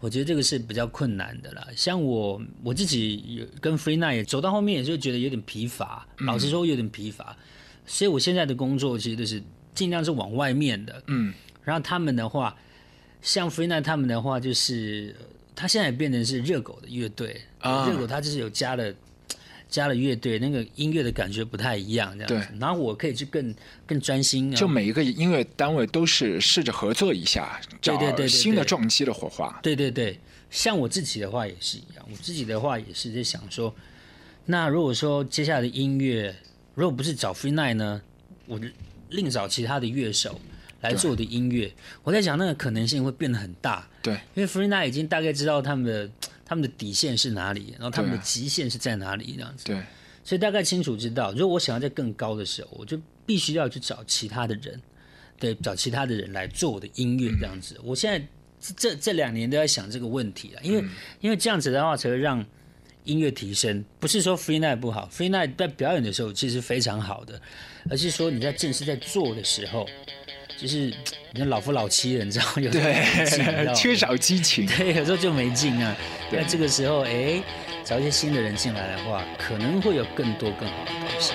[0.03, 1.65] 我觉得这个是比较困难的啦。
[1.77, 6.05] 像我我自己跟 Free Night 走到后面，也是觉得有点疲乏。
[6.17, 7.33] 老实说，有点疲乏。
[7.85, 9.41] 所以我现在的工作其实都是
[9.73, 11.01] 尽量是往外面的。
[11.07, 11.33] 嗯。
[11.63, 12.53] 然后他们的话，
[13.21, 15.15] 像 Free Night 他们的话，就是
[15.55, 18.93] 他现在也变成是热狗的乐队啊，热狗他就是有加了
[19.73, 22.53] 加了乐队，那个音乐的感觉不太一样，这样子。
[22.59, 23.51] 然后我可以去更
[23.87, 27.97] 更专心，就每一个音乐单位都是试着合作一下，找
[28.27, 29.59] 新的撞击的火花。
[29.63, 30.19] 对对对，
[30.51, 33.73] 像我自己的话也是一样，我自己的话也是在想说，
[34.45, 36.35] 那如果说接下来的音乐，
[36.75, 37.99] 如果不是找 Free Night 呢，
[38.45, 38.61] 我
[39.09, 40.39] 另找其他的乐手。
[40.81, 43.87] 来做我的音乐，我在想那个可能性会变得很大。
[44.01, 46.09] 对，因为 f r e e n a 已经大概知道他们的
[46.45, 49.65] 他们的底线是哪里，然后他们的极限是在哪里这样子。
[49.65, 49.81] 对，
[50.23, 54.81] 所以大概清楚知道，如果我想要在更高的时候，我就必须要去找其他的人，
[55.39, 57.79] 对，找其他的人来做我的音乐这样子。
[57.83, 58.27] 我现在
[58.77, 60.83] 这这两年都在想这个问题了，因为
[61.21, 62.45] 因为这样子的话才会让
[63.03, 63.83] 音乐提升。
[63.99, 67.41] 不是说 Free Night 不好，Free Night 在表演的时候其实非常好的，
[67.89, 69.87] 而是说你在正式在做的时候。
[70.63, 70.93] 就是
[71.31, 73.03] 你看老夫老妻了，你知道有对
[73.75, 75.93] 缺少激情，对，有时候就没劲啊。
[76.31, 77.43] 那这个时候，哎，
[77.83, 81.33] 找一些新的人进来的话，可能会有更多更好的东西。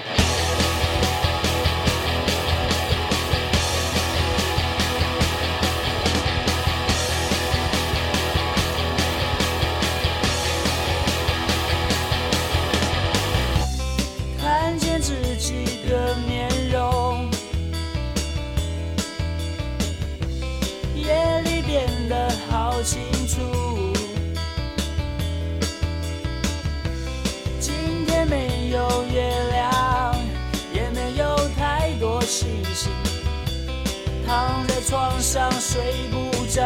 [34.89, 36.63] 床上睡不着，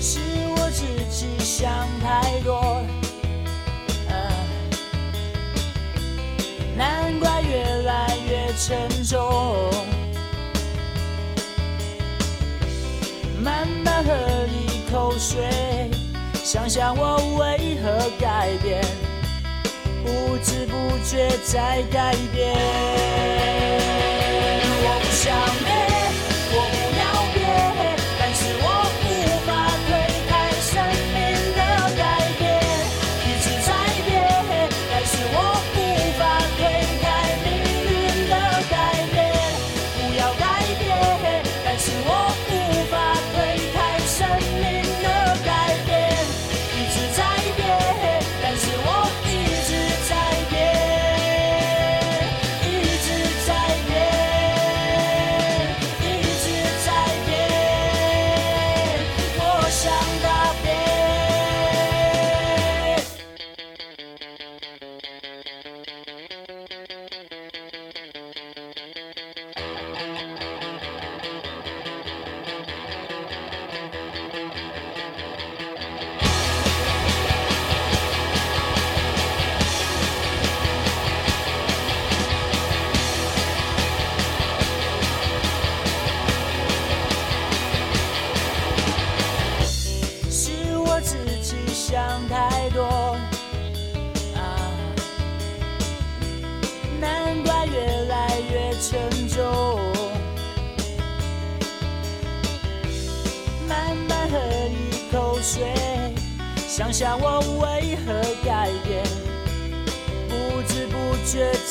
[0.00, 0.20] 是
[0.56, 1.68] 我自己想
[2.00, 2.80] 太多，
[6.76, 9.68] 难怪越来越沉重。
[13.42, 14.12] 慢慢喝
[14.46, 15.90] 一口水，
[16.32, 18.80] 想想我为何改变，
[20.04, 22.54] 不知不觉在改变。
[25.10, 25.34] 想。
[25.64, 25.93] 想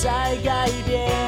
[0.04, 1.23] 在改变。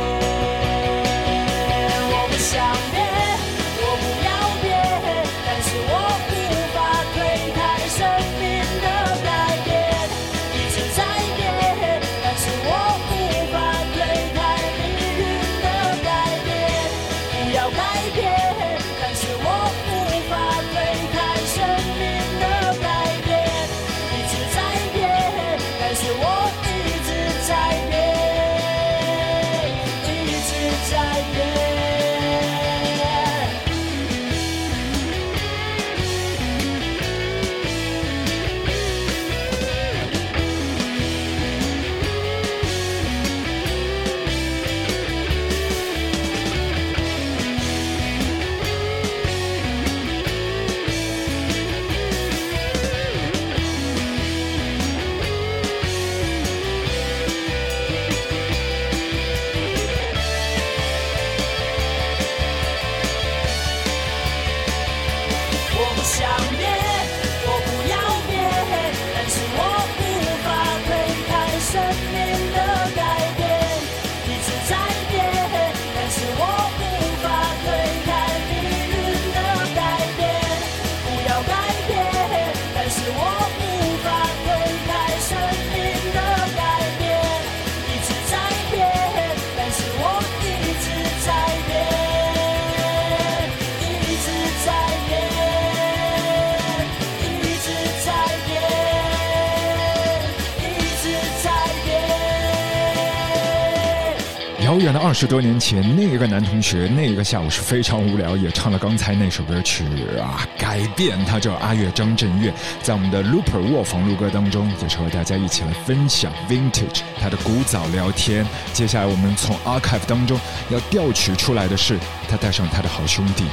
[105.16, 109.86] 十多年前，那一个男同学，那一个下午是非常无聊，也唱了刚才那首歌曲
[110.20, 111.18] 啊，改变。
[111.24, 112.54] 他叫阿月张震岳，
[112.84, 118.46] 在我们的 Looper 卧房录歌当中，也是和大家一起来分享 Vintage 他的古早聊天。
[118.74, 120.38] 接下来我们从 Archive 当中
[120.70, 121.98] 要调取出来的是，
[122.28, 123.46] 他带上他的好兄弟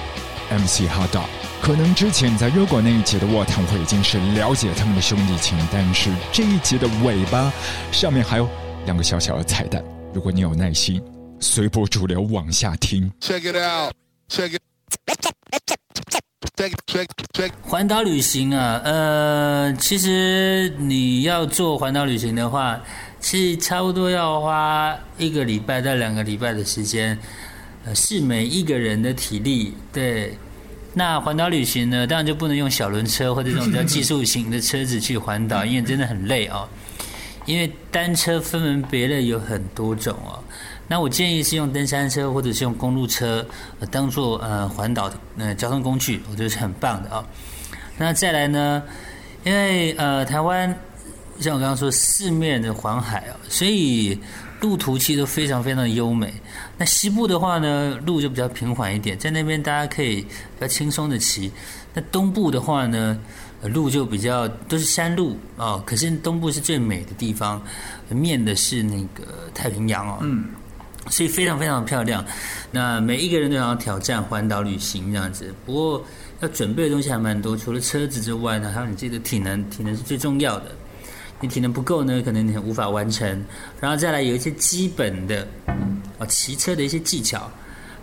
[0.51, 1.17] MC Hard。
[1.63, 7.53] 可能之前在热果那一集的卧谈会已经是了解他们的兄弟情，但是这一集的尾巴
[7.93, 8.49] 上面还有
[8.85, 9.81] 两个小小的彩蛋。
[10.13, 11.01] 如果你有耐心，
[11.43, 13.13] 随波逐流往下听。
[13.21, 13.93] Check it out.
[14.31, 14.63] Check it.
[16.57, 17.51] Check check check.
[17.63, 22.81] 环岛旅行啊，呃，其实你要做环岛旅行的话，
[23.21, 27.19] 是差不多要花一个礼拜到两个礼拜的时间，
[27.85, 29.75] 呃，是每一个人的体力。
[29.93, 30.37] 对，
[30.95, 36.69] 那环岛旅行呢，当然就不能用小轮车或者这种比较技术型的车子去环岛，因为真的很累哦。
[37.47, 40.39] 因为单车分门别类有很多种哦，
[40.93, 43.43] 那我建议是用登山车或者是用公路车
[43.91, 47.25] 当做呃环岛的呃交通工具，我觉得是很棒的啊。
[47.97, 48.83] 那再来呢，
[49.43, 50.69] 因为呃台湾
[51.41, 54.19] 像我刚刚说四面的环海哦，所以
[54.61, 56.31] 路途其实都非常非常的优美。
[56.77, 61.51] 那西部的话呢，路就比较平缓一点，在那边大家可以比较轻松的骑。
[61.95, 63.19] 那东部的话呢？
[63.73, 67.63] 路就比较都是山路哦，可是东部是最美的地方，
[68.09, 69.23] 面的是那个
[69.55, 70.47] 太平洋哦，嗯，
[71.09, 72.25] 所以非常非常漂亮。
[72.71, 76.05] 那每一个人都想要挑战环岛旅行这样子，不过
[76.41, 80.67] 要准备的东西还蛮多，除了车子之外呢，还有你自己的体能，体能是最重要的。
[81.41, 83.45] 你体能不够呢，可能你无法完成。
[83.81, 85.47] 然后再来有一些基本的
[86.19, 87.51] 啊骑车的一些技巧，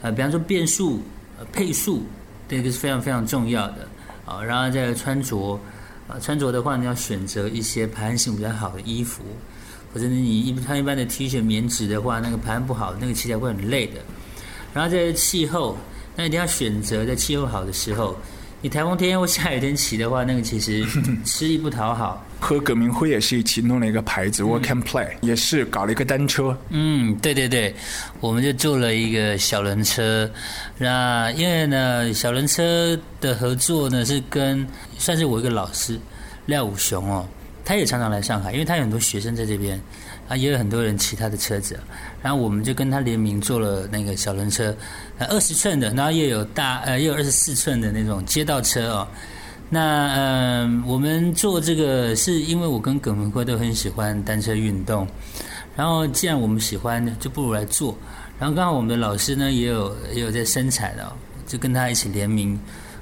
[0.01, 1.01] 呃，比方说变速、
[1.37, 2.03] 呃配速，
[2.49, 3.87] 这个是非常非常重要的。
[4.25, 5.59] 啊，然后再来穿着，
[6.07, 9.23] 啊，穿着的话，你要选择一些排汗性比较好的衣服，
[9.93, 13.93] 或者你一穿一般的 T 恤棉质的话，那个排汗不好，那个骑起来会很累的。
[14.73, 15.77] 然后在气候，
[16.15, 18.17] 那一定要选择在气候好的时候。
[18.61, 20.85] 你台风天或下雨天骑的话，那个其实
[21.23, 22.21] 吃力不讨好。
[22.41, 26.57] 和葛明辉也是一起弄了一个牌子，Work and Play，也是搞了一个单车。
[26.67, 27.73] 嗯，对对对，
[28.19, 30.29] 我们就做了一个小轮车。
[30.77, 34.67] 那因为呢，小轮车的合作呢是跟
[34.97, 35.97] 算是我一个老师
[36.47, 37.25] 廖武雄哦，
[37.69, 39.79] 他也常常来上海，因为他有很多学生在这边。
[40.27, 41.79] 啊，也有很多人骑他的车子，
[42.21, 44.75] 然后我们就跟他联名做了那个小轮车，
[45.19, 49.07] 呃，二十寸的，然后又有大，呃，又有二十四寸的那种街道车哦。
[49.69, 55.07] 那嗯，我们做这个是因为我跟耿文辉都很喜欢单车运动，
[55.75, 57.95] 然后既然我们喜欢，就不如来做。
[58.39, 61.11] 然后刚好我们的老师呢也有也有在生产的，
[61.45, 62.59] 就跟他一起联名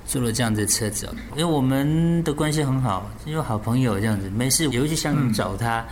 [0.07, 1.07] 做了这样的车子。
[1.33, 5.85] 因为我们的关系很好，因为好朋友这样子，没事有去香港找他。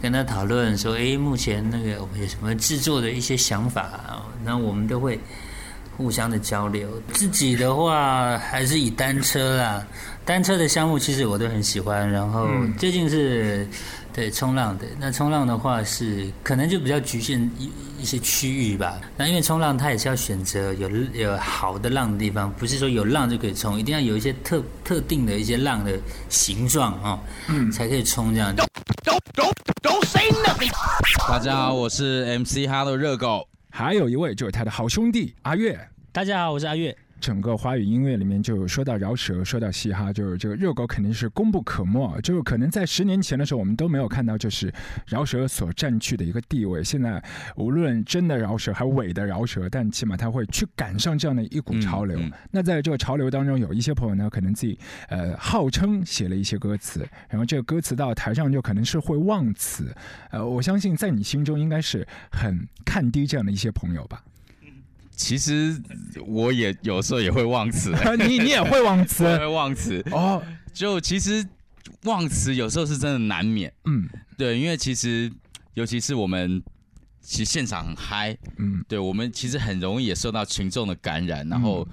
[0.00, 4.22] 跟他讨论说：“哎，目前那个有什么制作的一些想法啊？
[4.44, 5.18] 那我们都会
[5.96, 6.88] 互相的交流。
[7.12, 9.84] 自己的话还是以单车啦，
[10.24, 12.08] 单车的项目其实我都很喜欢。
[12.08, 12.48] 然后
[12.78, 13.66] 最近是
[14.12, 19.00] 对冲浪的，那冲浪的话是可能就比较局限一一些区域吧。
[19.16, 25.98] 那因为冲浪它也是要选择有有好的浪的地方，不是说有浪就可以冲，一定要有一些特特定的一些浪的
[26.28, 28.54] 形状啊，嗯，才可以冲这样。”
[29.82, 30.72] Don't say nothing。
[31.28, 35.78] 大家好，我是 MC 哈喽热狗，还有一位就是他的好兄弟阿月。
[36.10, 36.96] 大家好，我是阿月。
[37.20, 42.20] 整个华语音乐里面，就说到饶舌，说到嘻哈，就是这个热狗肯定是功不可没。
[42.22, 44.72] 就是可能在十年前的时候，我们都没有看到，就是
[45.06, 46.82] 饶舌所占据的一个地位。
[46.82, 47.22] 现在
[47.56, 52.18] 无论真的饶舌还是伪的饶舌，但起码他会去赶上这样的一股潮流。
[52.50, 59.94] 那在这个潮流当中，有一些朋友呢，可能自己呃号称写了一些歌词，然后这个歌词到台上就可能是会忘词。
[60.30, 64.22] 呃，我相信在你心中应该是很看低这样的一些朋友吧。
[65.18, 65.76] 其实
[66.24, 70.00] 我也有时候也会忘词， 你你也会忘词， 会忘词。
[70.12, 70.40] 哦。
[70.72, 71.44] 就其实
[72.04, 75.30] 忘词有时候是真的难免，嗯，对，因为其实
[75.74, 76.62] 尤其是我们
[77.20, 81.86] 其实现场很嗨，嗯，对我们其实很容易也受到群众的感染，然后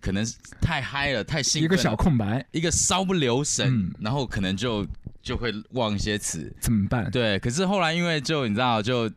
[0.00, 0.26] 可能
[0.62, 4.86] 太嗨了，太兴奋，一个小空白，一个稍不留神，然后可能就
[5.22, 7.10] 就会忘一些词，怎么办？
[7.10, 9.10] 对，可是后来因为就你知道就。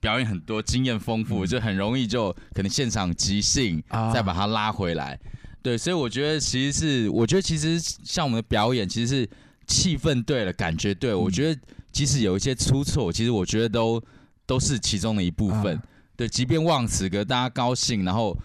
[0.00, 3.82] 表演很多，经验丰富，就很容易就可能现场即兴，
[4.12, 5.18] 再把它拉回来。
[5.62, 9.30] 对，所以我觉得其实是，我觉得其实像我们的表演，其实是
[9.66, 11.14] 气氛对了，感觉对。
[11.14, 11.60] 我觉得
[11.92, 14.02] 即使有一些出错，其实我觉得都
[14.44, 15.80] 都是其中的一部分。
[16.16, 18.36] 对，即便忘词可，大家高兴，然后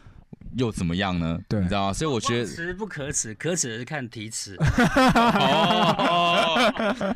[0.58, 1.40] 又怎么样呢？
[1.48, 1.94] 对你知道吗？
[1.94, 4.56] 所以我觉得词不可耻，可耻的是看题词。
[5.16, 6.58] 哦，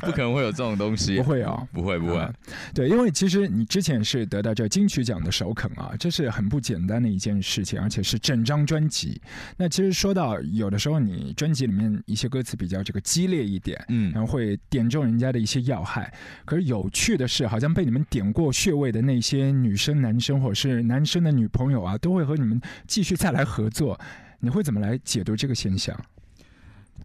[0.00, 1.66] 不可能会有这种东西，不会啊。
[1.72, 2.32] 不会不会啊，
[2.74, 9.20] 对，因为其实你之前是得到这金曲奖的首肯啊，这是很不简单的一件事情，而且是整张专辑。
[9.56, 16.12] 那其实说到有的时候，你专辑里面一些歌词比较这个激烈一点，嗯然后会点中人家的一些要害。
[16.44, 23.98] 可是有趣的是，好像被你们点过穴位的那些女生、男生，或者是男生的女朋友啊，都会和你们继续再来合作。
[24.40, 25.98] 你会怎么来解读这个现象？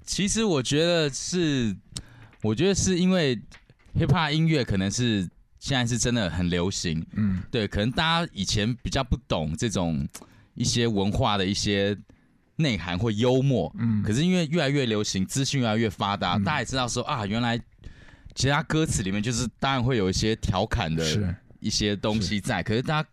[0.04, 1.76] 其实我觉得是，
[2.42, 3.36] 我觉得是因为
[3.96, 5.28] hip hop 音乐可能是
[5.60, 7.42] 现在是真的很流行，嗯。
[7.52, 10.08] 对，可能大家以前比较不懂这种
[10.56, 11.98] 一些文化的一些
[12.56, 16.44] 内涵或幽默，嗯，可是因为越来越流行，资讯越来越发达，嗯。
[16.44, 17.60] 大家也知道说啊，原来
[18.34, 23.10] 其他歌词里面就是当然会有一些调侃的一些东西在，可是大家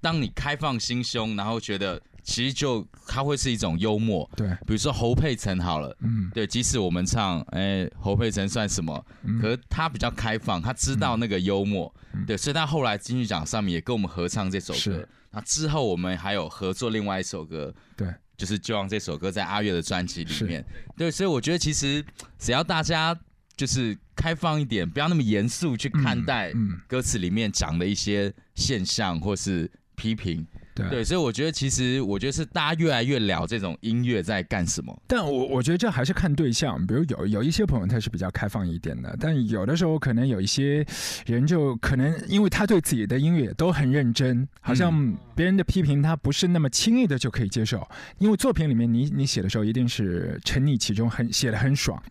[0.00, 5.94] 当你开放心胸，然后觉得其实就它会是一种幽默，对，比如说侯佩岑好了。
[6.00, 9.06] 嗯对，即使我们唱，哎、侯佩岑算什么？
[9.22, 15.08] 嗯可是他比较开放，他知道那个幽默，嗯对，所以他后来金曲奖上面也跟我们合唱这首歌是。
[15.30, 18.08] 那之后我们还有合作另外一首歌，对，
[18.38, 20.64] 就是就让这首歌在阿月的专辑里面。
[20.96, 22.02] 对，所以我觉得其实
[22.38, 23.14] 只要大家
[23.54, 30.46] 就是开放一点，不要那么严肃去看待嗯，歌词里面讲的一些现象或是批评。
[30.74, 34.94] 对对，所以我觉得其实我觉得是大家越来越聊这种音乐在干什么。
[35.06, 40.84] 但我我觉得这还是看对象，比如有有一些朋友他是比较开放一点的，但有的时候可能有一些
[41.26, 47.86] 人就可能因为他对自己的音乐都很认真，好像别人的批评他不是那么轻易的就可以接受，
[48.18, 52.02] 因为作品里面你你写的时候一定是沉溺其中，很写的很爽。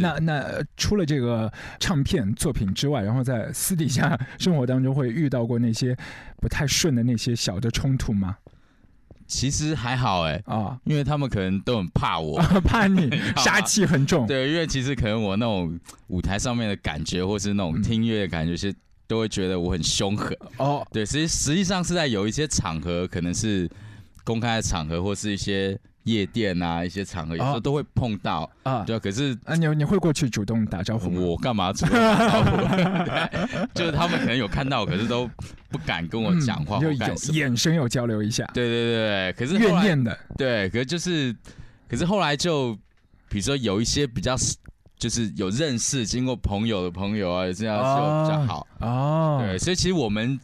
[0.00, 5.94] 那那呃除了这个唱片作品之外，然后在私底下生活当中会遇到过那些
[6.40, 8.36] 不太顺的那些小的冲突吗？
[9.28, 12.40] 其实还好哎、啊，因为他们可能都很怕我。
[12.64, 14.24] 怕你 杀气很重。
[14.24, 15.76] 对，因为其实可能我那种
[16.06, 18.72] 舞台上面的感觉，或是那种嗯听音乐的感觉，是
[19.08, 20.32] 都会觉得我很凶狠。
[20.58, 23.68] 哦，对，实际实际上是在有一些场合，可能是
[24.22, 25.76] 公开的场合，或是一些
[26.06, 28.50] 夜店啊，一些场合，有时候哦都会碰到。
[28.62, 31.20] 啊，对啊，可是啊，你你会过去主动打招呼吗？
[31.20, 32.56] 我干嘛主动打招呼？
[33.04, 35.28] 对， 就是他们可能有看到我，可是都
[35.68, 37.32] 不敢跟我讲话嗯就。
[37.34, 41.34] 眼神有交流一下，对对对，可是怨念的对，可是就是，
[41.88, 42.74] 可是后来就，
[43.28, 44.36] 比如说有一些比较，
[44.98, 48.66] 就是有认识、经过朋友的朋友啊，这样就比较好。
[48.80, 49.42] 哦。
[49.44, 50.38] 对，所以其实我们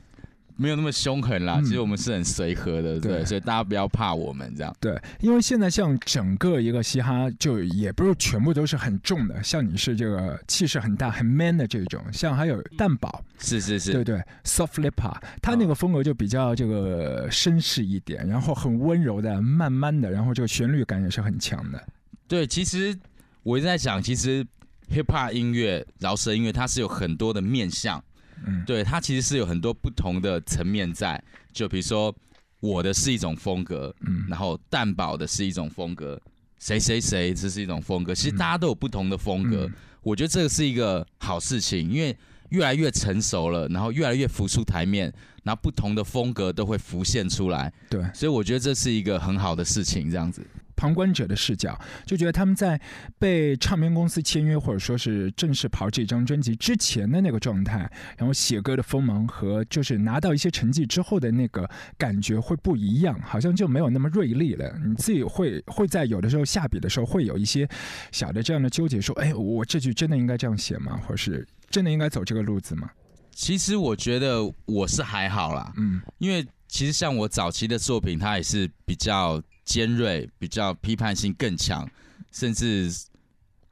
[0.57, 4.75] 没有那么凶狠啦，嗯其实我们是很随和的，对，对所以大家不要怕我们这样。
[4.81, 21.83] 对，因为现在像整个一个嘻哈，就也不是全部都是很重的，像你是这个气势很大、很 man 的这种，像还有蛋堡，是是是，对对，soft lip hop，他那个风格就比较这个绅士一点，然后很温柔的、慢慢的，然后这个旋律感也是很强的。
[22.29, 22.97] 对，其实
[23.43, 24.45] 我一直在想，其实
[24.91, 28.03] hip hop 音乐、饶舌音乐，它是有很多的面向。
[28.47, 31.23] 嗯，对，它其实是有很多不同的层面在，
[31.53, 32.15] 就比如说
[32.61, 34.27] 我的是一种风格，嗯。
[34.29, 36.21] 然后蛋堡的是一种风格，
[36.59, 38.39] 谁谁谁这是一种风格，其实嗯。
[38.39, 39.73] 大家都有不同的风格，嗯。
[40.03, 42.17] 我觉得这个是一个好事情，因为
[42.51, 45.13] 越来越成熟了，然后越来越浮出台面，
[45.43, 50.45] 然后不同的风格都会浮现出来，对，所以我觉得这是一个很好的事情，这样子。
[50.83, 52.81] 旁观者的视角，就觉得他们在
[53.17, 64.77] 被唱片公司签约或者说是正式跑这张专辑之前的那个状态，然后写歌的锋芒和就是拿到一些成绩之后的那个感觉会不一样，好像就没有那么锐利了。
[64.85, 67.69] 你自己会会在有的时候下笔的时候会有一些
[68.11, 70.99] 小的这样的纠结，说，哎，我这句真的应该这样写吗？
[71.07, 72.91] 或者是真的应该走这个路子吗？
[73.31, 81.87] 其实我觉得我是还好啦，嗯因为其实像我早期的作品，它也是比较尖锐、比较批判性更强，
[82.33, 82.91] 甚至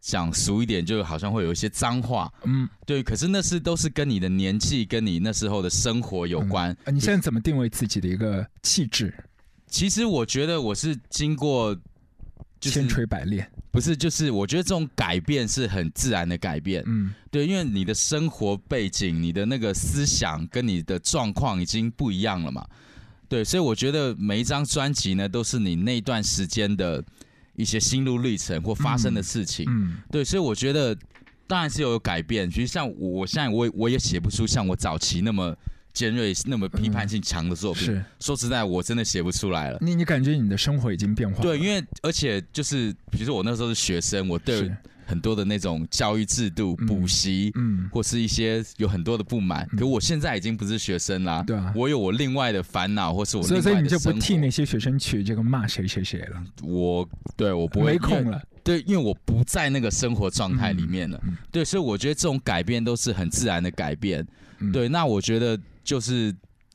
[0.03, 2.30] 讲俗一点，就好像会有一些脏话。
[2.44, 6.76] 嗯，对，可是那是都是跟你的年纪、跟你那时候的生活有关。
[6.84, 9.14] 啊，你现在怎么定位自己的一个气质？
[9.66, 11.74] 其实我觉得我是经过，
[12.61, 13.51] 就是千锤百炼。
[13.70, 16.84] 不是，就是我觉得这种改变是很自然的改变。
[16.86, 22.68] 嗯对，因为你的生活背景、你的那个思想跟你的状况已经不一样了嘛。
[23.31, 27.03] 对，所以我觉得每一张专辑呢，都是你那段时间的
[27.55, 29.64] 一些心路历程或发生的事情。
[29.68, 30.95] 嗯对，所以我觉得
[31.47, 32.51] 当然是有改变。
[32.51, 35.57] 其实像我，我现在我我也写不出像我早期那么
[35.93, 37.85] 尖锐、那么批判性强的作品。
[37.85, 39.78] 是说实在，我真的写不出来了。
[39.81, 41.43] 你你感觉你的生活已经变化了？
[41.43, 44.76] 对，因为而且就是，比如说我那时候是学生，我对是
[45.11, 49.68] 很多的那种教育制度、嗯补习，嗯，或是一些有很多的不满。
[49.76, 58.40] 可我现在已经不是学生啦，对啊我有我另外的烦恼，或是我所以另所以你就不替那些学生去这个骂谁谁谁了，我对我不会没空了。
[58.62, 61.18] 对，因为我不在那个生活状态里面了。
[61.24, 64.24] 嗯嗯对，所以我觉得这种改变都是很自然的改变。
[64.58, 66.32] 嗯对，那我觉得就是，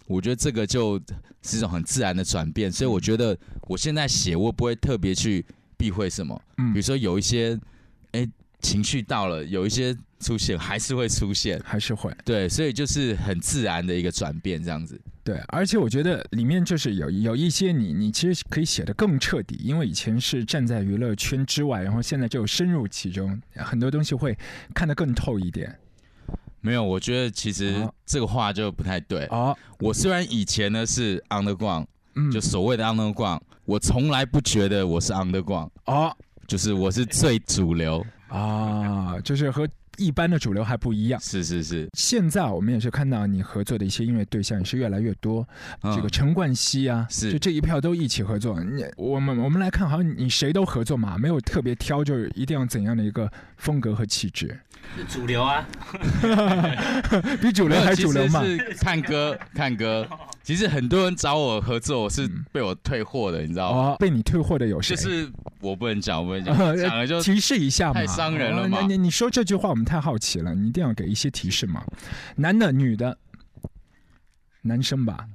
[0.07, 0.99] 我觉得这个就
[1.43, 2.71] 是一种很自然的转变。
[2.71, 5.45] 所以我觉得我现在写，我不会特别去
[5.77, 6.41] 避讳什么。
[6.57, 7.57] 嗯比如说有一些，
[8.15, 8.27] 哎，
[8.61, 11.61] 情绪到了，有一些出现还是会出现。
[11.65, 14.99] 还是会对，所以就是很自然的一个转变，这样子。
[15.23, 24.37] 对，而且我觉得里面就是有有一些你你其实可以写的更彻底，因为以前是站在娱乐圈之外，然后现在就深入其中，很多东西会
[24.73, 25.77] 看得更透一点。
[26.61, 29.25] 没有，我觉得其实哦这个话就不太对。
[29.31, 31.85] 哦，我虽然以前呢是 underground，
[32.15, 36.15] 嗯，就所谓的 underground，我从来不觉得我是 underground，哦
[36.47, 38.05] 就是我是最主流。
[38.27, 39.67] 啊，就是和
[39.97, 41.21] 一般的主流还不一样。
[41.21, 45.47] 是是是，现在我们也是看到你合作的一些音乐对象也是越来越多，
[45.83, 48.61] 嗯这个陈冠希啊，是就这一票都一起合作。
[48.61, 54.59] 你我们我们来看，好像你谁都合作嘛，没有特别挑，就是一定要怎样的一个风格和气质，
[54.97, 55.65] 是主流啊，
[57.41, 58.41] 比主流还主流嘛
[58.79, 60.07] 看歌 看歌。
[60.43, 63.79] 其实很多人找我合作，我是被我退货的，你知道吗？
[63.91, 64.95] 哦，被你退货的有谁？
[64.95, 65.29] 就是
[65.59, 71.83] 我不能讲，我不能讲， 讲了就提示一下嘛，太伤人了嘛哦你你说这句话，我们太好奇了，你一定要给一些提示嘛。
[72.35, 73.17] 男的、女的，
[74.61, 75.25] 男生吧？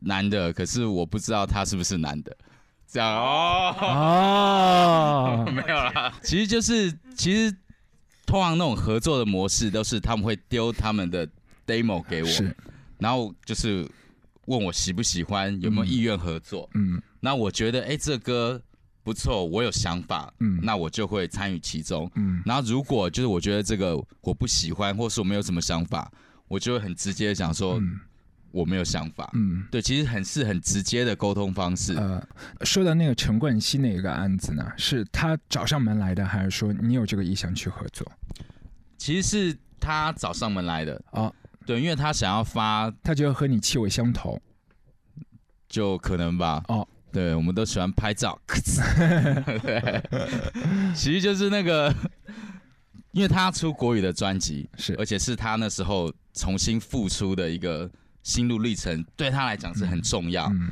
[0.00, 2.36] 男的，可是我不知道他是不是男的。
[2.88, 7.54] 这样哦，哦，没有啦，其实就是其实
[8.26, 11.26] 通常那种合作的模式都是他们会丢他们的
[11.66, 12.28] demo 给我，
[12.98, 13.88] 然后就是
[14.46, 16.68] 问我喜不喜欢，有没有意愿合作。
[16.74, 17.00] 嗯。
[17.20, 18.60] 那我觉得，哎、这歌
[19.02, 20.58] 不错，我有想法，嗯。
[20.62, 22.10] 那我就会参与其中。
[22.16, 22.42] 嗯。
[22.44, 26.10] 然后如果就是我觉得这个我不喜欢，或是我没有什么想法，
[26.48, 28.00] 我就会很直接的讲说、嗯
[28.56, 29.30] 我没有想法。
[29.34, 29.66] 嗯。
[29.70, 31.94] 对，其实很是很直接的沟通方式。
[31.94, 32.22] 呃，
[32.62, 38.10] 说到那个陈冠希那个案子呢，是他找上门来的，还是说你有这个意向去合作？
[38.96, 41.32] 其实是他找上门来的哦，
[41.66, 44.40] 对，因为他想要发，他觉得和你气味相投
[45.68, 46.64] 就可能吧。
[46.68, 48.40] 哦，对，我们都喜欢拍照。
[49.62, 50.02] 对，
[50.94, 51.92] 其实就是那个，
[53.12, 57.88] 因为他出国语的专辑，是而且是他那时候重新复出的一个
[58.26, 60.46] 心路历程，对他来讲是很重要。
[60.48, 60.70] 嗯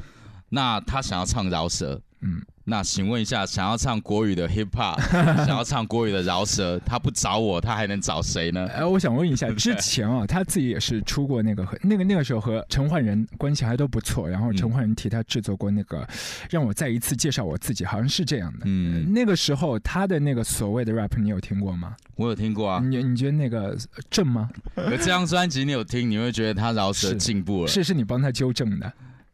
[0.49, 4.99] 那他想要唱饶舌，嗯，那请问一下，想要唱国语的 hip hop，
[5.45, 8.67] 想要唱国语的饶舌，他不找我，他还能找谁呢？
[8.69, 16.09] 哎，我想问一下，之前啊，他自己也是出过那个和那个那个时候和陈奂仁关系还都不错，然后陈奂仁替他制作过那个，
[16.49, 18.61] 让我再一次介绍我自己，好像是这样的。
[18.65, 21.95] 嗯，那个时候他的那个所谓的 rap 你有听过吗？
[22.17, 22.81] 我有听过啊。
[22.83, 23.77] 你你觉得那个
[24.09, 24.49] 正吗？
[24.75, 27.69] 可这张专辑你有听，你会觉得他饶舌进步了。
[27.69, 28.91] 是是你帮他纠正的。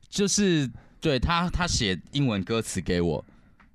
[0.09, 0.69] 就是
[1.01, 3.25] 对他，他写英文歌词给我，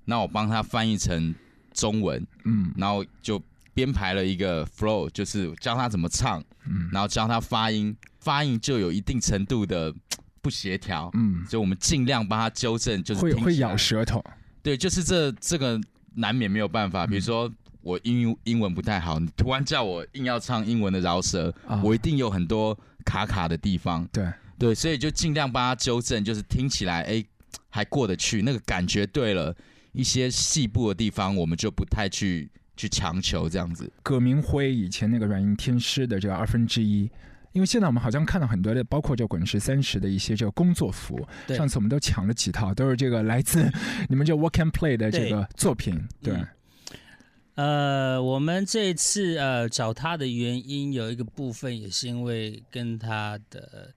[0.05, 1.33] 那我帮他翻译成
[1.73, 3.41] 中文，嗯然后就
[3.73, 9.93] 编排了一个 flow，就是教他怎么唱，嗯然后教他发音，发音就有一定程度的
[10.41, 14.23] 不协调，嗯，所以我们尽量帮他纠正，就是会会咬舌头。
[14.61, 15.79] 对，就是这这个
[16.15, 17.05] 难免没有办法。
[17.05, 17.51] 比如说
[17.81, 24.07] 我英英文不太好，你突然叫我硬要唱英文的饶舌，啊我一定有很多卡卡的地方。
[24.11, 27.23] 对，对，所以就尽量帮他纠正，就是听起来哎
[27.69, 29.55] 还过得去，那个感觉对了。
[29.97, 33.89] 一些细部的地方，我们就不太去去强求这样子。
[34.03, 37.09] 葛明辉以前那个软硬天师的这个二分之一。
[37.53, 43.71] 因为现在我们好像看到很多的，包括这滚石三十的一些这个工作服，对上次我们都抢了几套，都是这个来自
[44.09, 46.05] 你们这 Work and Play 的这个作品。
[46.21, 53.93] 对，嗯呃，我们这次呃找他的原因有一个部分也是因为跟他的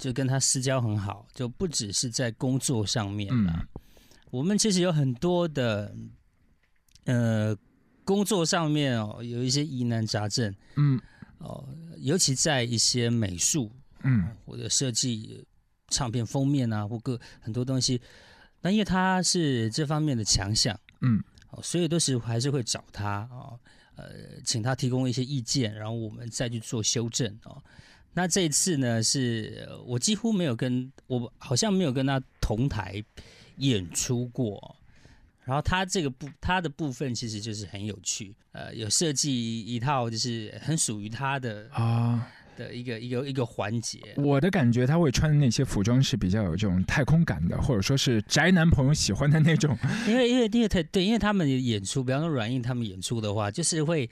[0.00, 3.68] 就跟他私交很好，就不只是在工作上面嗯啦。
[4.30, 5.94] 我们其实有很多的
[7.04, 7.54] 呃
[8.02, 10.98] 工作上面哦有一些疑难杂症嗯
[11.38, 13.70] 哦，尤其在一些美术
[14.02, 15.44] 嗯或者设计
[15.88, 18.00] 唱片封面啊，或各很多东西。
[18.62, 23.58] 那因为他是这方面的强项，嗯哦，所以都是还是会找他哦，
[23.96, 27.62] 呃，请他提供一些意见，然后我们再去做修正哦。
[28.12, 33.02] 那这一次呢，是呃我几乎没有跟我好像没有跟他同台
[33.56, 34.76] 演出过。
[35.42, 43.98] 然后他这个部他的部分其实就是很有趣，呃，有设计一套就是很属于他的啊，的一个一个一个环节。
[44.16, 49.76] 我的感觉，他会穿的那些服装是比较有这种太空感的，或者说是宅男朋友喜欢的那种。
[50.06, 54.08] 因为因为因为他对，因为他们演出，比方说软硬他们演出的话，就是会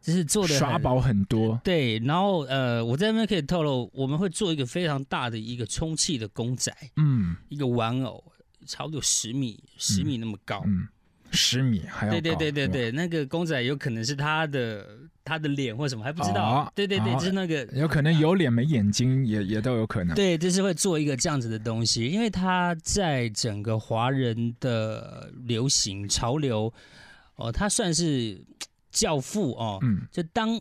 [0.00, 1.60] 就是做的耍宝很多。
[1.62, 8.24] 对，然后呃，我在那边可以透露，我们会做一个非常大的一个充气的公仔，嗯一个玩偶，
[8.66, 10.62] 差不多十米十米那么高。
[10.66, 10.88] 嗯，
[11.30, 14.86] 十米还要对对对对对，那个公仔有可能是他的
[15.22, 16.42] 他的脸或什么还不知道。
[16.42, 20.14] 哦对对对，哦就是那个有可能有脸没眼睛，也也都有可能。
[20.16, 26.72] 对，就是会做一个这样子的东西，因为他在整个华人的流行潮流，
[27.36, 28.02] 哦，他算是
[28.36, 28.42] 嘖
[28.90, 29.78] 教父哦。
[29.82, 30.60] 嗯就当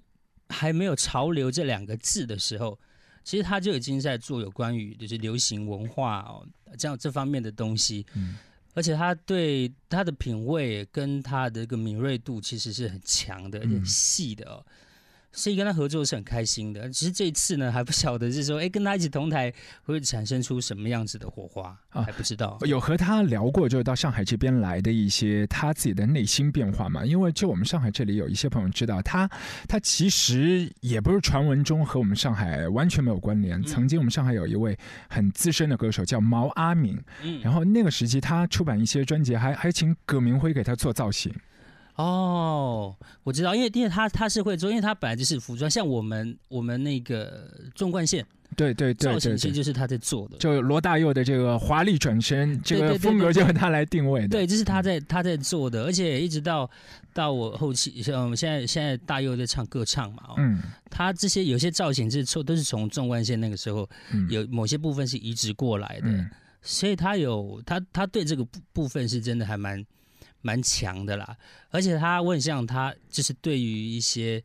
[0.49, 2.79] 还没有“潮流”这两个字的时候，
[3.23, 8.05] 其实他就已经在做有关于就是流行文化哦这样这方面的东西。
[8.15, 8.37] 嗯
[8.75, 14.63] 而且他对他的品味跟他的一个敏锐度其实是很强的，而且细的哦。
[15.31, 16.89] 所以跟他合作是很开心的。
[16.89, 19.53] 只是这一次呢，还不晓得是说，哎，跟他一起同台
[19.83, 22.57] 会产生出什么样子的火花，啊还不知道。
[22.65, 27.05] 有和他聊过，就是到上海这边来的一些他自己的内心变化嘛？
[27.05, 29.29] 因为就我们上海这里有一些朋友知道，他
[29.67, 33.61] 他其实也不是传闻中和我们上海完全没有关联。
[33.63, 34.77] 曾经我们上海有一位
[35.09, 41.33] 很资深的歌手叫毛阿敏，嗯，然后那个时期他出版一些专辑，还还请葛明辉给他做造型。
[42.01, 48.25] 哦，我知道，因为因为他他是会做，因为他本来就是服装，像我们我们那个纵贯线
[48.55, 49.53] 对对对对造型，其实。
[49.53, 50.37] 就是他在做的。
[50.37, 54.29] 就罗大佑的这个华丽转身，这个风格就是他来定位的。
[54.29, 56.69] 对，这是他在他在做的，而且一直到
[57.13, 66.29] 到我后期，像我们现在现在大佑在唱歌唱嘛，哦，嗯他这些有些造型是从都是从纵贯线那个时候嗯，有某些部分是移植过来的，嗯
[66.61, 69.85] 所以他有他他对这个部部分是真的还蛮
[70.41, 71.37] 蛮强的啦，
[71.69, 74.41] 而且他我很像他就是对于一些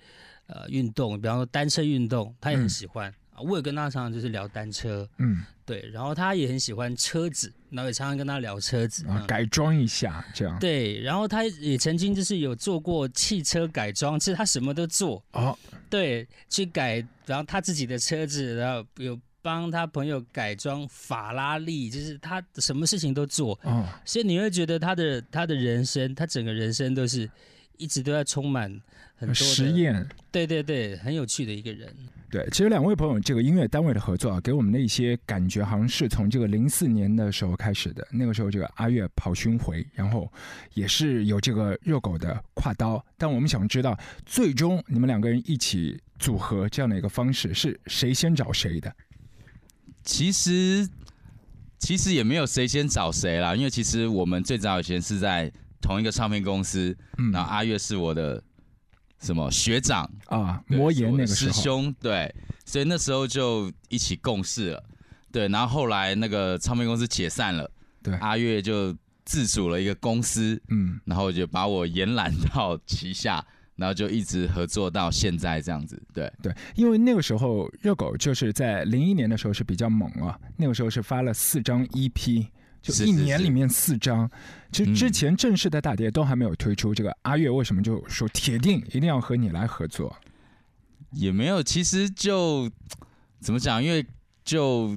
[0.47, 3.09] 呃运动，比方说单车运动，他也很嗯喜欢。
[3.09, 9.05] 啊我也跟他常常就是聊单车，嗯对，然后他也很喜欢车子，然后也常常跟他聊车子。
[9.27, 10.57] 改装一下这样。
[10.61, 15.59] 对，然后他也曾经就是有做过汽车改装，其实他什么都做，哦，
[15.91, 27.31] 对，去改，然后他自己的车子，然后有帮他朋友改装法拉利，就是他什么事情都做，哦，所以你会觉得他的他的人生，他整个人生都是
[27.77, 28.81] 一直都在充满
[29.15, 30.09] 很多实，验。
[30.33, 31.95] 对对对，很有趣的一个人。
[32.31, 38.05] 对，其实两位朋友这个音乐单位的合作啊，给我们的一些感觉，好像是从这个零四年的时候开始的。
[38.11, 40.29] 那个时候，这个阿月跑巡回，然后
[40.73, 43.05] 也是有这个热狗的跨刀。
[43.17, 48.93] 但我们想知道，最终你们两个人一起组合这样的一个方式，是谁先找谁的？
[50.05, 50.89] 其实
[51.79, 55.51] 其实也没有谁先找谁啦，因为其实我们最早以前是在
[55.81, 57.33] 同一个唱片公司，嗯。
[57.33, 58.43] 然后阿月是我的
[59.21, 62.35] 什么学长，啊，对魔是我的岩那个师兄，对，
[62.65, 64.85] 所以那时候就一起共事了，
[65.33, 67.71] 对，然后后来那个唱片公司解散了，
[68.03, 68.15] 对。
[68.17, 68.95] 阿月就
[69.25, 73.45] 自主了一个公司，嗯，然后就把我延揽到旗下，
[73.77, 82.47] 然后就一直合作到现在这样子，对，对，因为那个时候热狗就是在零一年的时候是比较猛啊，那个时候是发了四张 EP，
[82.81, 84.31] 就是一年里面四张。
[84.71, 90.17] 其实之嗯前正式的大碟都还没有推出，这个阿月为什么就说铁定一定要和你来合作？
[91.11, 92.71] 也没有，其实就
[93.41, 94.05] 怎么讲，因为
[94.45, 94.97] 就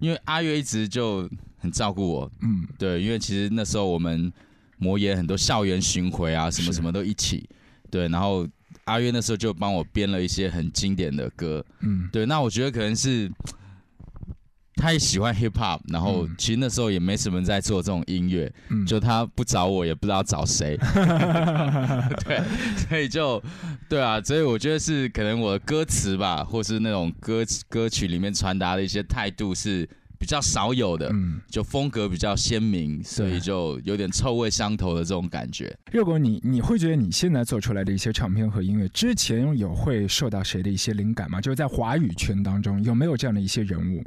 [0.00, 2.66] 因为阿月一直就很照顾我，嗯。
[2.78, 4.30] 对，因为其实那时候我们
[4.76, 7.48] 魔岩很多校园巡回啊，什么什么都一起，
[7.90, 8.46] 对，然后
[8.84, 12.08] 阿约那时候就帮我编了一些很经典的歌，嗯。
[12.12, 13.30] 对，那我觉得可能是
[14.76, 16.34] 他也喜欢 hip hop，然后嗯。
[16.36, 20.76] 其实那时候也没什么人在做这种音乐，嗯，就他不找我也不知道找谁，
[22.24, 22.42] 对，
[22.88, 23.42] 所以就
[23.88, 29.88] 对啊，所以我觉得是可能我的歌词吧，或是那种歌歌曲里面传达的一些态度是
[30.18, 35.76] 比较少有的，嗯，就风格比较鲜明，所以就有点臭味相投的这种感觉。
[35.92, 41.40] 热狗你你会觉得你现在做出来的一些唱片和音乐，之前有会受到谁的一些灵感吗？
[41.40, 44.02] 就是在华语圈当中有没有这样的一些人物？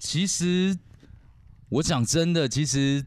[0.00, 0.76] 其实
[1.68, 3.04] 我讲真的，其实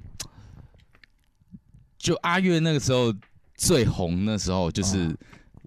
[1.97, 3.13] 就阿月那个时候
[3.55, 5.17] 最红，那时候就是哦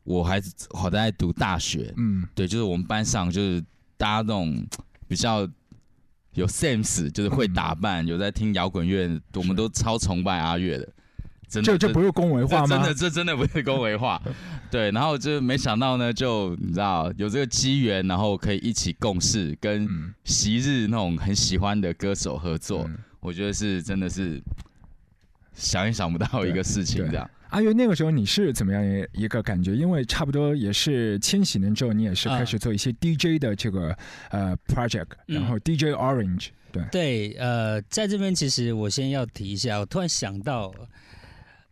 [0.05, 3.63] 我还好在读大学，嗯对，就是我们班上就是
[3.97, 4.67] 大家那种
[5.07, 5.49] 比较
[6.35, 10.89] 有 sense，就是会打扮，有在听摇滚乐，我们都超崇拜阿月的。
[11.49, 12.95] 真的，这这不是恭维话吗真的，？
[12.95, 14.21] 这真的不是恭维话。
[14.71, 24.43] 对，然后就没想到呢，就你知道有这个机缘，然后可以一起共事，跟嗯，昔日那种很喜欢的歌手合作，嗯我觉得是真的是
[25.55, 27.31] 想也想不到一个事情这样。
[27.53, 28.83] 阿月那个时候你是怎么样
[29.13, 29.77] 一个感觉？
[29.77, 33.97] 因为差不多也是千禧年之后，你也是开始做一些 DJ 的这个
[34.31, 35.37] 呃 project，嗯。
[35.37, 40.75] 然后 DJ Orange，对，对，呃，在这边其实我先要提一下，我突然想到，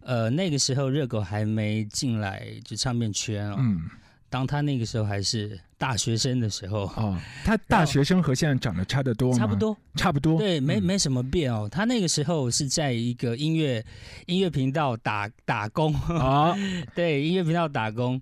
[0.03, 3.81] 呃，那个时候热狗还没进来就唱片圈哦，嗯，
[4.29, 9.39] 当他那个时候还是大学生的时候，哦，他大学生和现在长得差得多吗？
[9.39, 10.83] 差不，多，差不多，对，没嗯。
[10.83, 11.67] 没什么变哦。
[11.73, 13.83] 他那个时候是在一个音乐
[14.27, 16.55] 音乐频道打打工，啊，
[16.95, 18.21] 对，音乐频道打工。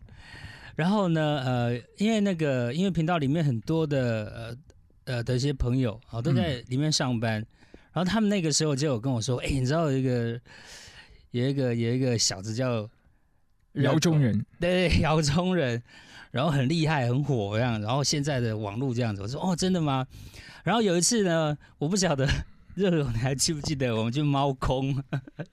[0.77, 4.57] 然后呢，呃，因为那个音乐频道里面很多的
[5.05, 7.45] 呃呃的一些朋友啊、都在里面上班，
[7.93, 10.41] 然后他们那个时候就有跟我说，哎，你知道有一个
[11.33, 12.89] 有一个有一个小子叫
[13.73, 15.83] 姚中，人，对，姚中人，
[16.31, 20.07] 然后很厉害很火这样，然后现在的网络这样子，我说哦，真的吗？
[20.65, 22.29] 然后有一次呢，我不晓得
[22.79, 24.95] 热狗你还记不记得，我们去猫空，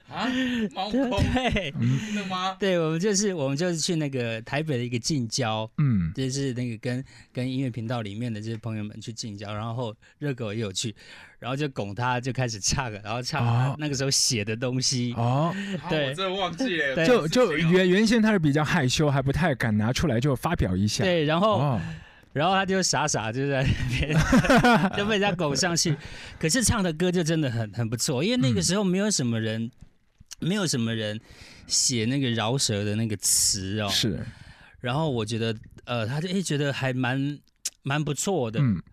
[0.08, 0.30] 啊，
[0.76, 1.10] 猫空？
[1.34, 2.56] 对真的吗？
[2.60, 5.70] 对，我们就是我们就是去那个台北的一个近郊。
[5.80, 7.04] 嗯，就是那个跟
[7.34, 10.96] 跟音乐频道里面的这些朋友们去近郊，然后热狗也有去，
[11.40, 15.14] 然后就拱他就开始唱，然后唱那个时候写的东西。
[15.18, 15.52] 哦，
[15.90, 16.06] 对。
[16.06, 17.08] 啊我真的忘记了，对。
[17.08, 21.82] 就就原原先他是比较害羞，还不太敢拿出来就发表一下，对，然后、哦，
[22.36, 24.14] 然后他就傻傻就在那边
[24.98, 25.96] 就被人家拱上去，
[26.38, 29.72] 可是唱的歌就真的很很不错，因为那个时候没有什么人，
[30.42, 31.18] 没有什么人
[31.66, 34.20] 写那个饶舌的那个词哦，是，
[34.82, 35.56] 然后我觉得
[35.86, 37.40] 呃，他就诶觉得还蛮
[37.84, 38.84] 蛮不错的，嗯，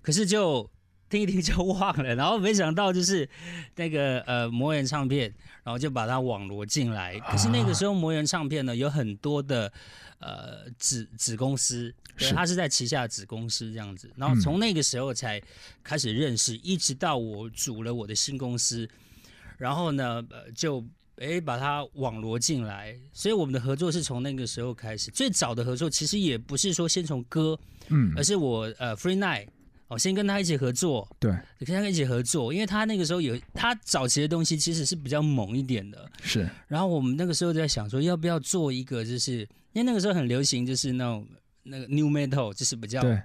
[0.00, 0.70] 可是就
[1.12, 3.28] 听一听就忘了，然后没想到就是
[3.76, 5.32] 那个呃魔岩唱片，
[5.62, 7.20] 然后就把它网罗进来。
[7.20, 9.70] 可是那个时候魔岩唱片呢有很多的
[10.18, 11.94] 呃子子公司，
[12.34, 14.10] 它是在旗下子公司这样子。
[14.16, 15.40] 然后从那个时候才
[15.84, 18.88] 开始认识，一直到我组了我的新公司，
[19.58, 20.82] 然后呢呃就。
[21.16, 25.08] 诶，把它网罗进来，所以我们的合作是从那个时候开始。
[25.10, 27.56] 最早的合作其实也不是说先从歌，
[27.90, 29.46] 嗯而，是我呃 Free Night
[29.92, 31.30] 哦，先跟他一起合作，对，
[31.66, 39.40] 跟他一起合作，因为他那个时候有他早期的东西其实是比较猛一点的，是，然后我们那个时候在想说要不要做一个，就是
[39.72, 41.26] 因为那个时候很流行，就是那种
[41.64, 43.22] 那个 New Metal，就是比较对，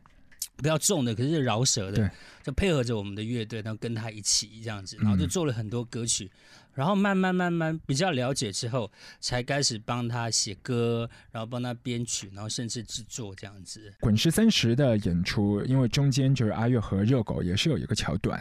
[0.57, 2.03] 比较重的，可是是饶舌对。
[2.03, 2.11] 的，
[2.43, 5.03] 就配合着我们的乐队，然后跟他一起这样子，嗯。
[5.03, 6.29] 然后就做了很多歌曲。
[6.77, 13.91] 然后慢慢慢慢比较了解之后，才开始帮他写歌，然后帮他编曲，然后甚至制作这样子。
[13.99, 18.39] 滚石三十的演出，因为中间就是阿月和热狗也是有一个桥段，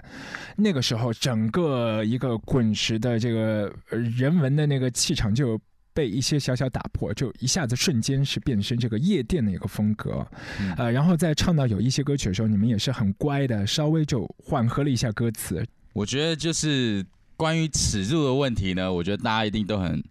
[0.54, 5.58] 那个时候整个一个滚石的这个呃人文的那个气场就。
[5.96, 10.28] 被一些小小打破，就一下子瞬间是变身这个夜店的一个风格，
[10.60, 17.02] 嗯呃，然后在唱到有一些歌曲的时候，你们也是很乖的，稍微就缓和了一下歌词，我觉得就是
[17.36, 20.02] 关于尺度的问题呢，我觉得大家一定都很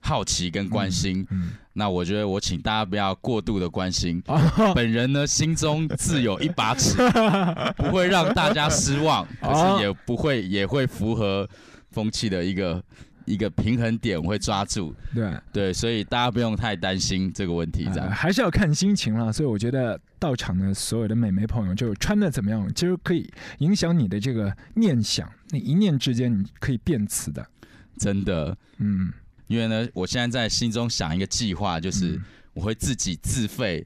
[0.00, 1.26] 好奇跟关心。
[1.30, 6.96] 嗯，那我觉得我请大家不要过度的关心，哦，本人呢心中自有一把尺，
[7.76, 11.48] 不会让大家失望，可哦是也不会也会符合
[11.90, 12.82] 风气的一个
[13.30, 14.94] 一个平衡点，我会抓住。
[15.14, 18.06] 对，对，所以大家不用太担心这个问题，这样。
[18.06, 19.30] 呃还是要看心情啦。
[19.30, 27.46] 所以我觉得到场的所有的美眉朋友，就穿的怎么样，其实可以影响你的这个念想，那一念之间你可以变词的。
[27.98, 29.12] 真的，嗯，
[29.46, 32.24] 因为呢，我现在在心中想一个计划，就是嗯
[32.54, 33.84] 我会自己自费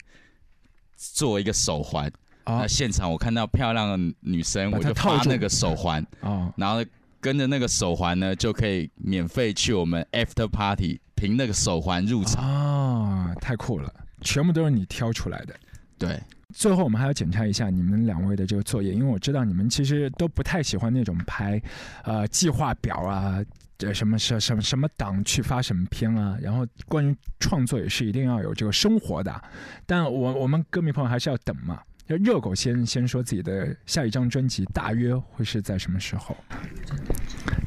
[0.97, 2.09] 做一个手环。
[2.45, 6.85] 哦那现场我看到漂亮的女生，我就发那个手环，哦，然后
[7.25, 12.45] 跟着那个手环呢，就可以免费去我们 after party，凭那个手环入场。
[12.45, 15.55] 啊，太酷了，全部都是你挑出来的。
[15.97, 16.21] 对，
[16.53, 21.59] 最后，我们还要检查一下你们两位的这个作业，因为我知道你们其实都不太喜欢那种拍，
[22.03, 23.43] 呃，计划表啊，
[23.79, 29.43] 这，什么什什么什么档去发什么片啊，然后关于创作也是一定要有这个生活的。
[29.87, 31.81] 但我我们歌迷朋友还是要等嘛。
[32.07, 36.37] 就热狗先先说自己的下一张专辑大约会是在什么时候？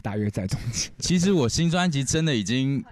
[0.04, 2.84] 大约在冬季，其实我新专辑真的已经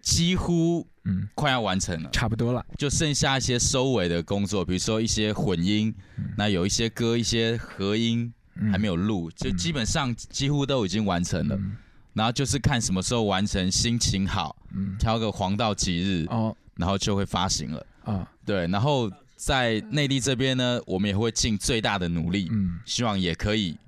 [0.00, 2.64] 几乎嗯，快要完成了，差不多了。
[2.76, 5.94] 就剩下一些收尾的工作，比如说一些混音，
[6.36, 11.56] 那有一些歌一些合音嗯还没有录，就基本上几乎都已经完成了。
[11.56, 11.76] 嗯
[12.14, 17.86] 然后就是看什么时候完成，心情好，嗯，挑个黄道吉日，哦然后就会发行了。
[18.02, 19.08] 啊，对，然后
[19.38, 23.78] 在内地这边呢，我们也会尽最大的努力，嗯希望也可以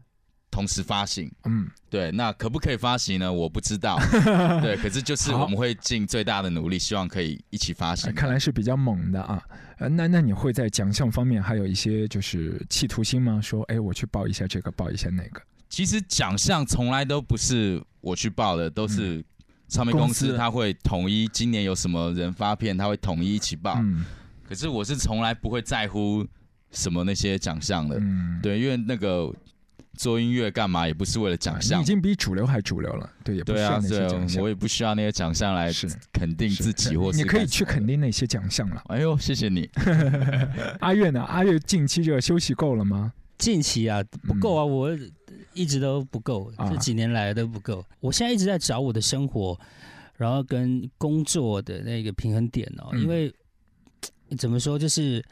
[0.48, 1.30] 同时发行。
[1.44, 3.32] 嗯，对，那可不可以发行呢？
[3.32, 3.98] 我不知道。
[4.62, 8.14] 对，可是就是我们会尽最大的努力，希望可以一起发行。
[8.14, 9.42] 看来是比较猛的啊。
[9.78, 13.40] 呃，那那你会在奖项方面还有一些就是企图心吗？
[13.42, 15.42] 说，哎，我去报一下这个，报一下那个。
[15.68, 19.24] 其实奖项从来都不是我去报的，都是
[19.68, 23.74] 唱片公公司司他会统一今年有什么人发片，他会统一一起报。
[23.80, 24.05] 嗯
[24.51, 26.26] 可是我是从来不会在乎
[26.72, 29.32] 什么那些奖项的，嗯，对，因为那个
[29.96, 31.86] 做音乐干嘛也不是为了奖项你已。
[31.86, 34.48] 经比主流还主流了，对，也不需要那些奖项我。
[34.48, 35.70] 也不需要那些奖项来
[36.12, 37.86] 肯定自己，或是你可以去肯。
[37.86, 38.82] 定那些奖项了。
[38.88, 39.70] 哎呦，谢谢你。
[40.80, 41.22] 阿月呢？
[41.22, 43.12] 阿月近期这个休息够了吗？
[43.38, 44.90] 近期啊不够啊，我
[45.55, 47.86] 一直都不够，啊这几年来都不够。
[48.01, 49.57] 我现在一直在找我的生活，
[50.16, 53.32] 然后跟工作的那个平衡点哦，嗯因为
[54.37, 55.24] 怎么说，就是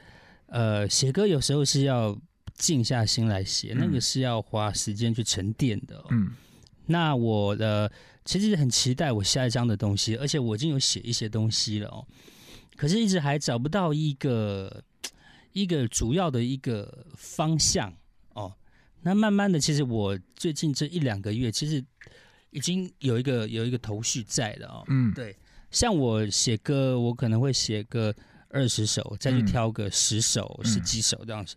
[0.46, 2.18] 呃，写歌有时候是要
[2.54, 6.06] 静下心来写，嗯那个是要花时间去沉淀的、哦。
[6.10, 6.30] 嗯
[6.90, 7.92] 那我的
[8.24, 12.06] 其实很期待我下一张的东西，而且我已经有写一些东西了哦，
[12.76, 14.82] 可是一直还找不到一个
[15.52, 17.92] 一个主要的一个方向
[18.32, 18.54] 哦。
[19.02, 21.84] 那慢慢的，其实我最近这一两个月，其实
[22.52, 24.84] 已经有一个有一个头绪在了哦。
[24.88, 25.36] 嗯，对，
[25.70, 28.14] 像我写歌，我可能会写个
[28.50, 31.56] 二十首，再去嗯挑个十首、嗯十几首这样子，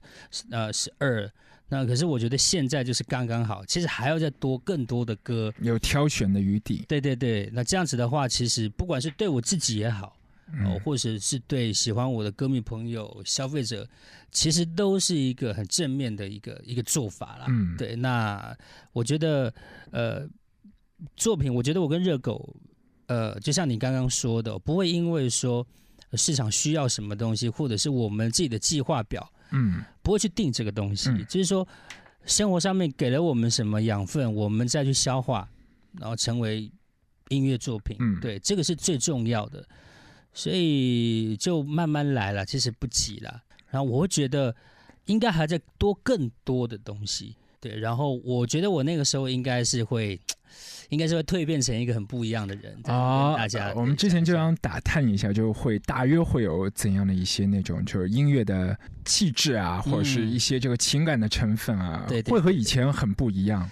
[0.49, 1.31] 呃，十二。
[1.73, 5.53] 那可是我觉得现在就是刚刚好，其实还要再多更多的歌。
[5.61, 6.83] 有挑选的余地。
[6.87, 13.87] 对对对，那这样子的话，其实不管是对我自己也好，哦嗯，或者是对喜欢我的歌迷朋友、消费者，
[14.31, 17.45] 其实都是一个很正面的一个一个做法啦。
[17.47, 18.53] 嗯对，那
[18.91, 19.53] 我觉得
[19.91, 20.27] 呃，
[21.15, 22.53] 作品，我觉得我跟热狗，
[23.05, 31.67] 呃，就像你刚刚说的，不会因为说呃市场需要什么东西，或者是我们自己的计划表，嗯不会去定这个东西，嗯就是说
[32.25, 35.49] 生活上面给了我们什么养分，我们再去消化，
[35.99, 36.71] 然后成为
[37.29, 37.95] 音乐作品。
[37.99, 39.65] 嗯对，这个是最重要的，
[40.33, 43.41] 所以就慢慢来了，其实不急了。
[43.69, 44.53] 然后我会觉得
[45.05, 47.35] 应该还在多更多的东西。
[47.59, 50.19] 对，然后我觉得我那个时候应该是会，
[50.89, 52.75] 应该是会蜕变成一个很不一样的人。
[52.83, 63.69] 再跟啊大家，我们之前就想打探一下，就会大约会有怎样的一些那种就是音乐的气质啊，或者是一些这个情感的成分啊，嗯对对会和以前很不一样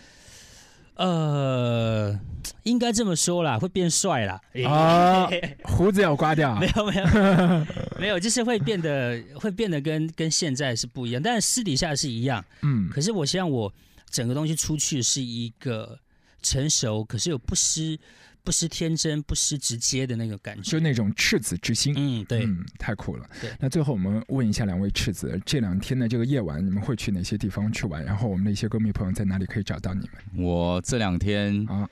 [0.96, 2.20] 呃，
[2.64, 4.42] 应该这么说啦，会变帅啦。
[4.68, 5.30] 啊。
[5.64, 7.66] 胡子要刮掉没，有没有
[8.00, 12.44] 没有，就是会变得会变得跟跟现在是不一样，但是私底下是一样。
[12.64, 13.74] 嗯可是我希望我
[14.10, 15.98] 整个东西出去是一个
[16.42, 17.98] 成熟，可是又不失
[18.44, 20.64] 不失天真、不失直接的那个感觉。
[20.64, 21.94] 就那种赤子之心。
[21.98, 23.30] 嗯，对，嗯，太酷了。
[23.42, 28.04] 对那最后我们问一下两位赤子，这两天的这个夜晚，你们会去哪些地方去玩？
[28.04, 30.46] 然后我们的一些歌迷朋友在哪里可以找到你们？
[30.46, 31.88] 我这两天啊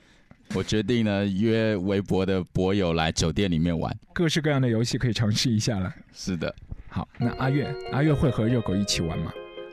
[0.54, 3.94] 我决定呢约微博的博友来酒店里面玩。
[4.14, 5.94] 各式各样的游戏可以尝试一下了。
[6.14, 6.52] 是的，
[6.88, 9.30] 好，那阿月，阿月会和热狗一起玩吗？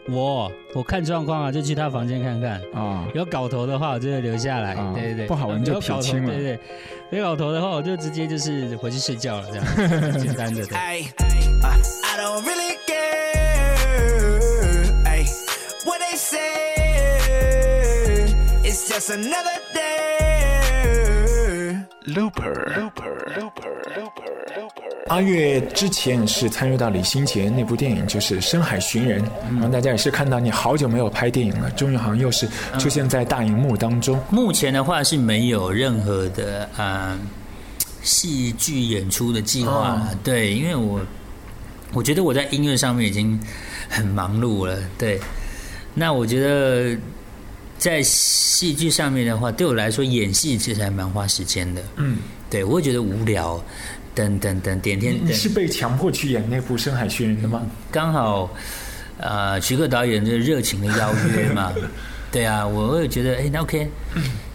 [0.07, 2.61] 我我看状况啊，就去他房间看看。
[2.73, 4.73] 啊，有搞头的话，我就会留下来。
[4.73, 6.59] 啊对对对，不好玩就没有搞头撇清了对对，
[7.09, 10.65] 没搞头的话，我就直接就是回去睡觉了，这样很简单的。
[10.65, 11.67] 对 uh,
[12.03, 12.95] I don't really care.
[15.05, 15.25] Ay,
[15.85, 16.39] what they say,
[18.63, 19.59] it's just another
[22.05, 22.13] day.
[22.13, 22.91] Looper。
[25.07, 32.47] 阿月之前是参与到李心洁那部电影，就是《深海寻人》，然后大家也是看到你好久没有拍电影了，终于好像又是
[32.79, 34.19] 出现在大荧幕当中。
[34.31, 37.15] 目前的话是没有任何的啊
[38.01, 40.19] 戏剧演出的计划了。
[40.23, 40.99] 对，因为我
[41.93, 43.39] 我觉得我在音乐上面已经
[43.87, 44.75] 很忙碌了。
[44.97, 45.19] 对，
[45.93, 46.97] 那我觉得
[47.77, 51.81] 在戏剧上面的话，对我来说演戏其实还蛮花时间的。
[51.97, 52.17] 嗯，
[52.49, 53.61] 对，我会觉得无聊，
[54.13, 55.27] 等等等，点点等。
[55.27, 57.61] 你是被强迫去演那部《深海寻人》的吗？
[57.91, 58.49] 刚好，
[59.17, 61.73] 呃，徐克导演这热情的邀约嘛，
[62.31, 63.87] 对啊，我会觉得，哎，那 OK，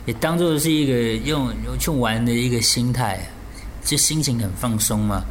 [0.06, 3.20] 也当做是一个用去玩的一个心态，
[3.84, 5.22] 就心情很放松嘛。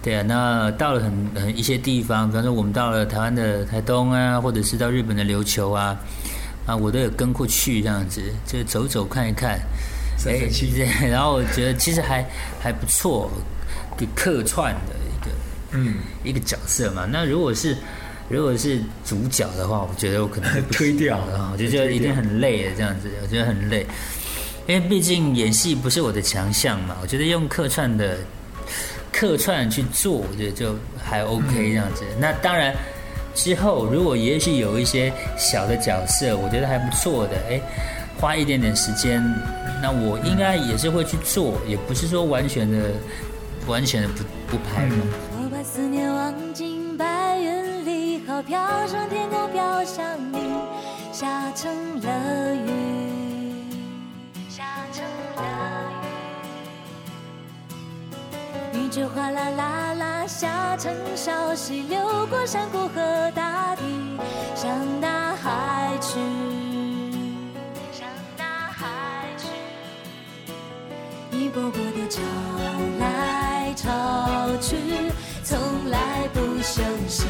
[0.00, 5.98] 对啊，那到了很很一些地方，比方说我们到了台湾的台东啊，或者是到日本的琉球啊，
[6.68, 9.58] 啊，我都有跟过去这样子，就走走看一看，
[10.26, 12.22] 哎，对，然后我觉得其实还
[12.60, 13.30] 还不错，
[13.96, 15.30] 给客串的一个
[15.70, 17.08] 嗯，一个角色嘛。
[17.10, 17.74] 那如果是
[18.28, 21.18] 如果是主角的话，我觉得我可能 推掉
[21.50, 23.86] 我就觉得一定很累的这样子，我觉得很累，
[24.66, 26.98] 因为毕竟演戏不是我的强项嘛。
[27.00, 28.18] 我觉得用客串的
[29.10, 32.04] 客串去做，我觉得就还 OK 这样子。
[32.20, 32.76] 那当然。
[33.38, 37.60] 之后，如果也许有一些小的角色，我觉得还不错的，哎，
[38.20, 39.22] 花一点点时间，
[39.80, 42.90] 那我应该也是会去做，也不是说完全的、
[43.68, 44.96] 完全的不不拍嘛。
[45.40, 48.58] 我把思念忘进白云里，好飘
[48.88, 50.38] 上天空，飘向你，
[51.12, 51.70] 下成
[52.00, 52.87] 了雨。
[59.06, 63.82] 哗啦啦啦下成小溪，流过山谷和大地，
[64.54, 66.18] 向大海去，
[67.92, 68.86] 向大海
[69.36, 69.46] 去。
[71.36, 72.20] 一波波的潮
[72.98, 73.88] 来潮
[74.60, 74.76] 去，
[75.42, 75.58] 从
[75.90, 77.24] 来不休息。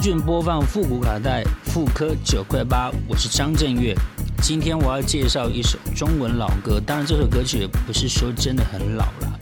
[0.00, 2.90] 俊播放复古卡带，复刻九块八。
[3.08, 3.94] 我是张震岳，
[4.40, 9.38] 今天我要介绍一首中文老歌，当然这首歌曲也不是说真的很老了，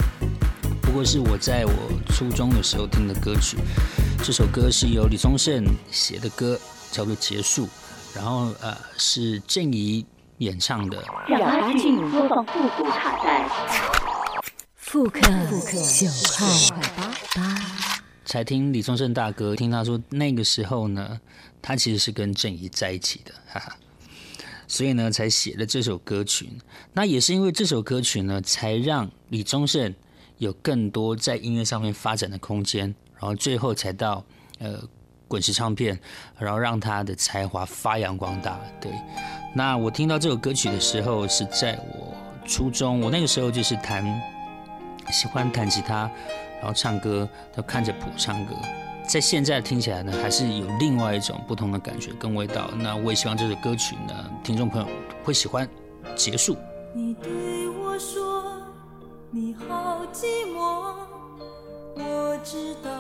[0.80, 1.72] 不过是我在我
[2.14, 3.58] 初中的时候听的歌曲。
[4.24, 6.58] 这首歌是由李宗盛写的歌，
[6.90, 7.66] 叫做《结束》，
[8.14, 10.06] 然后呃是郑怡
[10.38, 11.04] 演唱的。
[11.28, 13.46] 让阿俊播放复古卡带。
[14.74, 16.46] 复刻九块
[17.34, 17.95] 八。
[18.26, 21.18] 才听李宗盛大哥听他说，那个时候呢，
[21.62, 23.76] 他其实是跟郑怡在一起的，哈哈，
[24.66, 26.50] 所以呢才写了这首歌曲。
[26.92, 29.94] 那也是因为这首歌曲呢，才让李宗盛
[30.38, 34.24] 有更多在音乐上面发展的空间，然后最后才到
[34.58, 34.82] 呃
[35.28, 35.96] 滚石唱片，
[36.36, 38.60] 然后让他的才华发扬光大。
[38.80, 38.90] 对，
[39.54, 42.12] 那我听到这首歌曲的时候是在我
[42.44, 44.04] 初中，我那个时候就是弹
[45.12, 46.10] 喜欢弹吉他。
[46.66, 48.52] 然后唱歌都看着谱唱歌，
[49.08, 52.68] 在现在听起来呢，还是有另外一种不同的感觉跟味道。
[52.76, 54.88] 那我也希望这首歌曲呢，听众朋友
[55.22, 55.68] 会喜欢。
[56.16, 56.56] 结束。
[56.92, 58.60] 你对我说
[59.30, 60.96] 你好寂寞，
[61.94, 62.90] 我知道，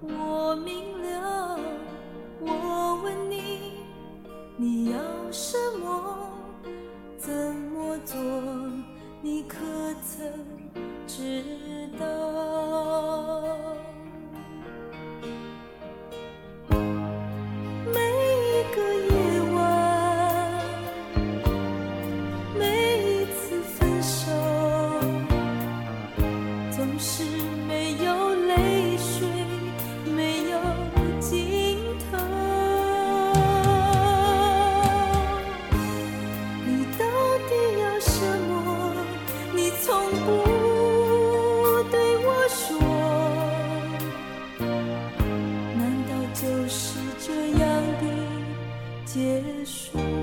[0.00, 1.60] 我明了。
[2.40, 3.74] 我问你，
[4.56, 4.98] 你要
[5.30, 6.28] 什么？
[7.16, 8.18] 怎么做？
[9.20, 9.58] 你可
[10.04, 10.28] 曾
[11.06, 11.42] 知
[11.98, 13.81] 道？
[49.72, 50.21] Deus.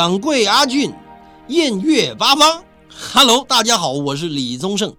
[0.00, 0.90] 掌柜阿俊，
[1.48, 2.64] 宴乐八方。
[3.12, 4.96] Hello，大家好，我是李宗盛。